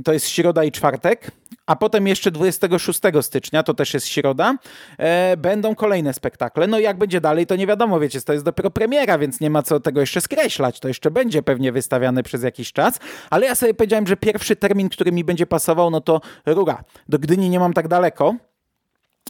to 0.03 0.13
jest 0.13 0.29
środa 0.29 0.63
i 0.63 0.71
czwartek, 0.71 1.31
a 1.71 1.75
potem 1.75 2.07
jeszcze 2.07 2.31
26 2.31 2.99
stycznia, 3.21 3.63
to 3.63 3.73
też 3.73 3.93
jest 3.93 4.07
środa, 4.07 4.57
e, 4.97 5.37
będą 5.37 5.75
kolejne 5.75 6.13
spektakle. 6.13 6.67
No 6.67 6.79
i 6.79 6.83
jak 6.83 6.97
będzie 6.97 7.21
dalej, 7.21 7.47
to 7.47 7.55
nie 7.55 7.67
wiadomo, 7.67 7.99
wiecie, 7.99 8.21
to 8.21 8.33
jest 8.33 8.45
dopiero 8.45 8.71
premiera, 8.71 9.17
więc 9.17 9.39
nie 9.39 9.49
ma 9.49 9.63
co 9.63 9.79
tego 9.79 9.99
jeszcze 9.99 10.21
skreślać. 10.21 10.79
To 10.79 10.87
jeszcze 10.87 11.11
będzie 11.11 11.43
pewnie 11.43 11.71
wystawiane 11.71 12.23
przez 12.23 12.43
jakiś 12.43 12.73
czas, 12.73 12.99
ale 13.29 13.45
ja 13.45 13.55
sobie 13.55 13.73
powiedziałem, 13.73 14.07
że 14.07 14.17
pierwszy 14.17 14.55
termin, 14.55 14.89
który 14.89 15.11
mi 15.11 15.23
będzie 15.23 15.47
pasował, 15.47 15.89
no 15.89 16.01
to 16.01 16.21
rura. 16.45 16.83
Do 17.09 17.19
Gdyni 17.19 17.49
nie 17.49 17.59
mam 17.59 17.73
tak 17.73 17.87
daleko, 17.87 18.35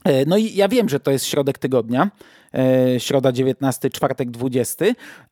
E, 0.04 0.26
no 0.26 0.38
i 0.38 0.56
ja 0.56 0.68
wiem, 0.68 0.90
że 0.90 1.00
to 1.00 1.12
jest 1.12 1.26
środek 1.26 1.58
tygodnia, 1.58 2.10
środa 2.98 3.32
19, 3.32 3.90
czwartek 3.90 4.32
20, 4.32 4.86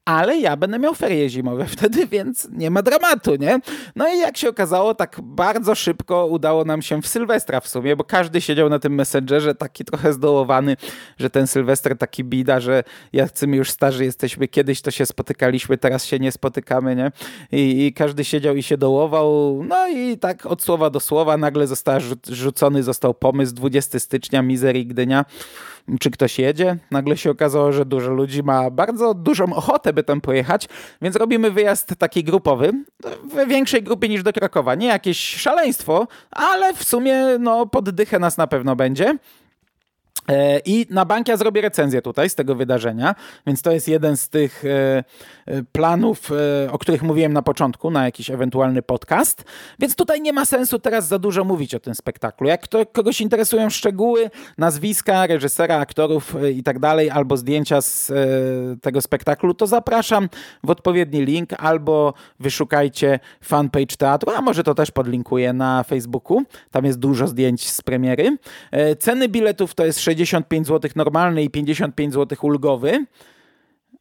ale 0.05 0.37
ja 0.37 0.57
będę 0.57 0.79
miał 0.79 0.95
ferie 0.95 1.29
zimowe 1.29 1.65
wtedy, 1.77 2.07
więc 2.07 2.47
nie 2.51 2.69
ma 2.69 2.81
dramatu, 2.81 3.35
nie? 3.35 3.59
No 3.95 4.13
i 4.13 4.19
jak 4.19 4.37
się 4.37 4.49
okazało, 4.49 4.95
tak 4.95 5.19
bardzo 5.23 5.75
szybko 5.75 6.25
udało 6.25 6.65
nam 6.65 6.81
się 6.81 7.01
w 7.01 7.07
Sylwestra 7.07 7.59
w 7.59 7.67
sumie, 7.67 7.95
bo 7.95 8.03
każdy 8.03 8.41
siedział 8.41 8.69
na 8.69 8.79
tym 8.79 8.95
Messengerze 8.95 9.55
taki 9.55 9.85
trochę 9.85 10.13
zdołowany, 10.13 10.77
że 11.17 11.29
ten 11.29 11.47
Sylwester 11.47 11.97
taki 11.97 12.23
bida, 12.23 12.59
że 12.59 12.83
jacy 13.13 13.47
my 13.47 13.57
już 13.57 13.71
starzy 13.71 14.05
jesteśmy, 14.05 14.47
kiedyś 14.47 14.81
to 14.81 14.91
się 14.91 15.05
spotykaliśmy, 15.05 15.77
teraz 15.77 16.05
się 16.05 16.19
nie 16.19 16.31
spotykamy, 16.31 16.95
nie? 16.95 17.11
I, 17.51 17.85
i 17.85 17.93
każdy 17.93 18.25
siedział 18.25 18.55
i 18.55 18.63
się 18.63 18.77
dołował, 18.77 19.59
no 19.67 19.87
i 19.87 20.17
tak 20.17 20.45
od 20.45 20.63
słowa 20.63 20.89
do 20.89 20.99
słowa 20.99 21.37
nagle 21.37 21.67
został 21.67 21.99
rzucony, 22.29 22.83
został 22.83 23.13
pomysł 23.13 23.53
20 23.53 23.99
stycznia, 23.99 24.41
Misery 24.41 24.85
Gdynia, 24.85 25.25
czy 25.99 26.11
ktoś 26.11 26.39
jedzie. 26.39 26.77
Nagle 26.91 27.08
się 27.17 27.31
okazało, 27.31 27.71
że 27.71 27.85
dużo 27.85 28.11
ludzi 28.11 28.43
ma 28.43 28.71
bardzo 28.71 29.13
dużą 29.13 29.53
ochotę, 29.53 29.93
by 29.93 30.03
tam 30.03 30.21
pojechać, 30.21 30.67
więc 31.01 31.15
robimy 31.15 31.51
wyjazd 31.51 31.95
taki 31.97 32.23
grupowy, 32.23 32.73
w 33.33 33.47
większej 33.47 33.83
grupie 33.83 34.09
niż 34.09 34.23
do 34.23 34.33
Krakowa. 34.33 34.75
Nie 34.75 34.87
jakieś 34.87 35.35
szaleństwo, 35.35 36.07
ale 36.31 36.73
w 36.73 36.83
sumie 36.83 37.37
no, 37.39 37.65
poddychę 37.65 38.19
nas 38.19 38.37
na 38.37 38.47
pewno 38.47 38.75
będzie. 38.75 39.17
E, 40.29 40.59
I 40.65 40.85
na 40.89 41.05
bank 41.05 41.27
ja 41.27 41.37
zrobię 41.37 41.61
recenzję 41.61 42.01
tutaj 42.01 42.29
z 42.29 42.35
tego 42.35 42.55
wydarzenia, 42.55 43.15
więc 43.47 43.61
to 43.61 43.71
jest 43.71 43.87
jeden 43.87 44.17
z 44.17 44.29
tych 44.29 44.65
e, 44.65 45.03
e, 45.45 45.63
planów, 45.71 46.31
o 46.71 46.77
których 46.77 47.03
mówiłem 47.03 47.33
na 47.33 47.41
początku, 47.41 47.91
na 47.91 48.05
jakiś 48.05 48.29
ewentualny 48.29 48.81
podcast. 48.81 49.43
Więc 49.79 49.95
tutaj 49.95 50.21
nie 50.21 50.33
ma 50.33 50.45
sensu 50.45 50.79
teraz 50.79 51.07
za 51.07 51.19
dużo 51.19 51.43
mówić 51.43 51.75
o 51.75 51.79
tym 51.79 51.95
spektaklu. 51.95 52.47
Jak 52.47 52.67
to, 52.67 52.85
kogoś 52.85 53.21
interesują 53.21 53.69
szczegóły, 53.69 54.29
nazwiska 54.57 55.27
reżysera, 55.27 55.77
aktorów 55.77 56.35
i 56.53 56.63
tak 56.63 56.79
dalej, 56.79 57.09
albo 57.09 57.37
zdjęcia 57.37 57.81
z 57.81 58.11
tego 58.81 59.01
spektaklu, 59.01 59.53
to 59.53 59.67
zapraszam 59.67 60.29
w 60.63 60.69
odpowiedni 60.69 61.25
link, 61.25 61.49
albo 61.57 62.13
wyszukajcie 62.39 63.19
fanpage 63.41 63.97
teatru, 63.97 64.31
a 64.35 64.41
może 64.41 64.63
to 64.63 64.75
też 64.75 64.91
podlinkuję 64.91 65.53
na 65.53 65.83
Facebooku. 65.83 66.43
Tam 66.71 66.85
jest 66.85 66.99
dużo 66.99 67.27
zdjęć 67.27 67.69
z 67.69 67.81
premiery. 67.81 68.37
Ceny 68.99 69.29
biletów 69.29 69.75
to 69.75 69.85
jest 69.85 69.99
60 69.99 70.18
65 70.25 70.67
zł 70.67 70.91
normalny 70.95 71.43
i 71.43 71.49
55 71.49 72.13
zł 72.13 72.37
ulgowy. 72.41 73.05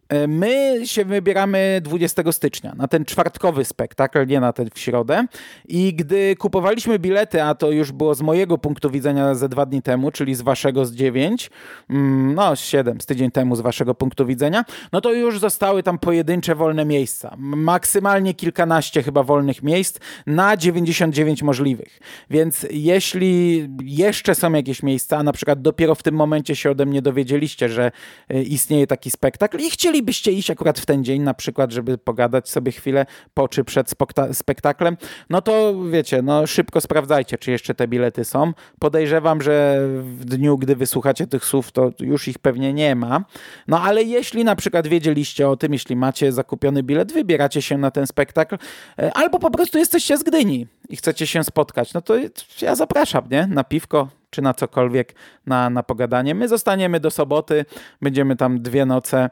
E, 0.08 0.26
my 0.26 0.80
się 0.84 1.04
wybieramy 1.04 1.80
20 1.84 2.32
stycznia 2.32 2.72
na 2.76 2.88
ten 2.88 3.04
czwartkowy 3.04 3.64
spektakl, 3.64 4.26
nie 4.26 4.40
na 4.40 4.52
ten 4.52 4.68
w 4.74 4.78
środę. 4.78 5.26
I 5.68 5.94
gdy 5.94 6.36
kupowaliśmy 6.36 6.98
bilety, 6.98 7.42
a 7.42 7.54
to 7.54 7.70
już 7.70 7.92
było 7.92 8.14
z 8.14 8.22
mojego 8.22 8.58
punktu 8.58 8.90
widzenia 8.90 9.34
ze 9.34 9.48
dwa 9.48 9.66
dni 9.66 9.82
temu, 9.82 10.10
czyli 10.10 10.34
z 10.34 10.42
waszego 10.42 10.86
z 10.86 10.92
9, 10.92 11.50
mm, 11.90 12.34
no 12.34 12.56
z 12.56 12.60
7, 12.60 13.00
z 13.00 13.06
tydzień 13.06 13.30
temu 13.30 13.56
z 13.56 13.60
waszego 13.60 13.94
punktu 13.94 14.26
widzenia, 14.26 14.64
no 14.92 15.00
to 15.00 15.12
już 15.12 15.38
zostały 15.38 15.82
tam 15.82 15.98
pojedyncze 15.98 16.54
wolne 16.54 16.84
miejsca. 16.84 17.34
Maksymalnie 17.38 18.34
kilkanaście 18.34 19.02
chyba 19.02 19.22
wolnych 19.22 19.62
miejsc 19.62 19.98
na 20.26 20.56
99 20.56 21.42
możliwych. 21.42 22.00
Więc 22.30 22.66
jeśli 22.70 23.68
jeszcze 23.82 24.34
są 24.34 24.52
jakieś 24.52 24.82
miejsca, 24.82 25.18
a 25.18 25.22
na 25.22 25.32
przykład 25.32 25.62
dopiero 25.62 25.94
w 25.94 26.02
tym 26.02 26.14
momencie 26.14 26.56
się 26.56 26.70
ode 26.70 26.86
mnie 26.86 27.02
dowiedzieliście, 27.02 27.68
że 27.68 27.92
e, 28.28 28.42
istnieje 28.42 28.86
taki 28.86 29.10
spektakl 29.10 29.58
i 29.58 29.70
chcieli 29.70 29.97
chcielibyście 29.98 30.32
iść 30.32 30.50
akurat 30.50 30.78
w 30.78 30.86
ten 30.86 31.04
dzień, 31.04 31.22
na 31.22 31.34
przykład, 31.34 31.72
żeby 31.72 31.98
pogadać 31.98 32.48
sobie 32.48 32.72
chwilę 32.72 33.06
po 33.34 33.48
czy 33.48 33.64
przed 33.64 33.94
spektaklem, 34.32 34.96
no 35.30 35.42
to 35.42 35.74
wiecie, 35.90 36.22
no 36.22 36.46
szybko 36.46 36.80
sprawdzajcie, 36.80 37.38
czy 37.38 37.50
jeszcze 37.50 37.74
te 37.74 37.88
bilety 37.88 38.24
są. 38.24 38.52
Podejrzewam, 38.78 39.42
że 39.42 39.86
w 40.02 40.24
dniu, 40.24 40.58
gdy 40.58 40.76
wysłuchacie 40.76 41.26
tych 41.26 41.44
słów, 41.44 41.72
to 41.72 41.90
już 42.00 42.28
ich 42.28 42.38
pewnie 42.38 42.72
nie 42.72 42.94
ma. 42.94 43.24
No 43.68 43.80
ale 43.82 44.02
jeśli 44.02 44.44
na 44.44 44.56
przykład 44.56 44.86
wiedzieliście 44.86 45.48
o 45.48 45.56
tym, 45.56 45.72
jeśli 45.72 45.96
macie 45.96 46.32
zakupiony 46.32 46.82
bilet, 46.82 47.12
wybieracie 47.12 47.62
się 47.62 47.78
na 47.78 47.90
ten 47.90 48.06
spektakl, 48.06 48.58
e, 48.98 49.12
albo 49.14 49.38
po 49.38 49.50
prostu 49.50 49.78
jesteście 49.78 50.18
z 50.18 50.22
Gdyni 50.22 50.66
i 50.88 50.96
chcecie 50.96 51.26
się 51.26 51.44
spotkać, 51.44 51.94
no 51.94 52.00
to 52.02 52.14
ja 52.62 52.74
zapraszam, 52.74 53.24
nie? 53.30 53.46
Na 53.46 53.64
piwko, 53.64 54.08
czy 54.30 54.42
na 54.42 54.54
cokolwiek, 54.54 55.14
na, 55.46 55.70
na 55.70 55.82
pogadanie. 55.82 56.34
My 56.34 56.48
zostaniemy 56.48 57.00
do 57.00 57.10
soboty, 57.10 57.64
będziemy 58.02 58.36
tam 58.36 58.62
dwie 58.62 58.86
noce, 58.86 59.30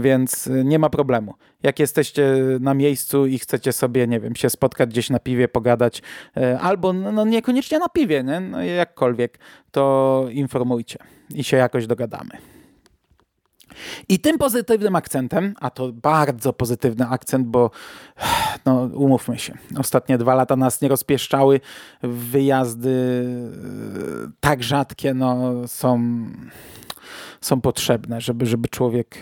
więc 0.00 0.48
nie 0.64 0.78
ma 0.78 0.90
problemu. 0.90 1.34
Jak 1.62 1.78
jesteście 1.78 2.36
na 2.60 2.74
miejscu 2.74 3.26
i 3.26 3.38
chcecie 3.38 3.72
sobie, 3.72 4.06
nie 4.06 4.20
wiem, 4.20 4.36
się 4.36 4.50
spotkać 4.50 4.90
gdzieś 4.90 5.10
na 5.10 5.18
piwie, 5.18 5.48
pogadać, 5.48 6.02
e, 6.36 6.60
albo 6.60 6.92
no, 6.92 7.12
no 7.12 7.24
niekoniecznie 7.24 7.78
na 7.78 7.88
piwie, 7.88 8.24
nie? 8.24 8.40
No, 8.40 8.62
jakkolwiek, 8.62 9.38
to 9.70 10.26
informujcie 10.30 10.98
i 11.34 11.44
się 11.44 11.56
jakoś 11.56 11.86
dogadamy. 11.86 12.30
I 14.08 14.18
tym 14.18 14.38
pozytywnym 14.38 14.96
akcentem, 14.96 15.54
a 15.60 15.70
to 15.70 15.92
bardzo 15.92 16.52
pozytywny 16.52 17.06
akcent, 17.06 17.46
bo 17.46 17.70
no, 18.66 18.88
umówmy 18.94 19.38
się, 19.38 19.54
ostatnie 19.78 20.18
dwa 20.18 20.34
lata 20.34 20.56
nas 20.56 20.80
nie 20.80 20.88
rozpieszczały, 20.88 21.60
wyjazdy 22.02 23.24
e, 24.26 24.30
tak 24.40 24.62
rzadkie 24.62 25.14
no, 25.14 25.52
są, 25.68 26.24
są 27.40 27.60
potrzebne, 27.60 28.20
żeby, 28.20 28.46
żeby 28.46 28.68
człowiek 28.68 29.18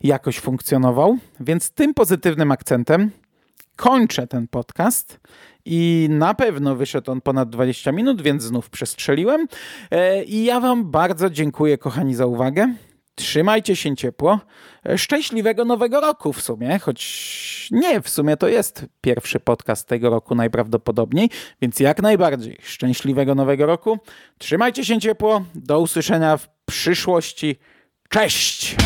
jakoś 0.00 0.40
funkcjonował. 0.40 1.18
Więc 1.40 1.70
tym 1.70 1.94
pozytywnym 1.94 2.52
akcentem 2.52 3.10
kończę 3.76 4.26
ten 4.26 4.48
podcast 4.48 5.20
i 5.64 6.08
na 6.10 6.34
pewno 6.34 6.76
wyszedł 6.76 7.10
on 7.12 7.20
ponad 7.20 7.50
20 7.50 7.92
minut, 7.92 8.22
więc 8.22 8.42
znów 8.42 8.70
przestrzeliłem. 8.70 9.46
E, 9.90 10.24
I 10.24 10.44
ja 10.44 10.60
Wam 10.60 10.90
bardzo 10.90 11.30
dziękuję, 11.30 11.78
kochani, 11.78 12.14
za 12.14 12.26
uwagę. 12.26 12.74
Trzymajcie 13.16 13.76
się 13.76 13.96
ciepło. 13.96 14.40
Szczęśliwego 14.96 15.64
nowego 15.64 16.00
roku 16.00 16.32
w 16.32 16.42
sumie, 16.42 16.78
choć 16.78 17.68
nie, 17.70 18.00
w 18.00 18.08
sumie 18.08 18.36
to 18.36 18.48
jest 18.48 18.86
pierwszy 19.00 19.40
podcast 19.40 19.88
tego 19.88 20.10
roku 20.10 20.34
najprawdopodobniej, 20.34 21.30
więc 21.62 21.80
jak 21.80 22.02
najbardziej 22.02 22.58
szczęśliwego 22.62 23.34
nowego 23.34 23.66
roku. 23.66 23.98
Trzymajcie 24.38 24.84
się 24.84 25.00
ciepło. 25.00 25.44
Do 25.54 25.80
usłyszenia 25.80 26.36
w 26.36 26.48
przyszłości. 26.66 27.56
Cześć! 28.08 28.76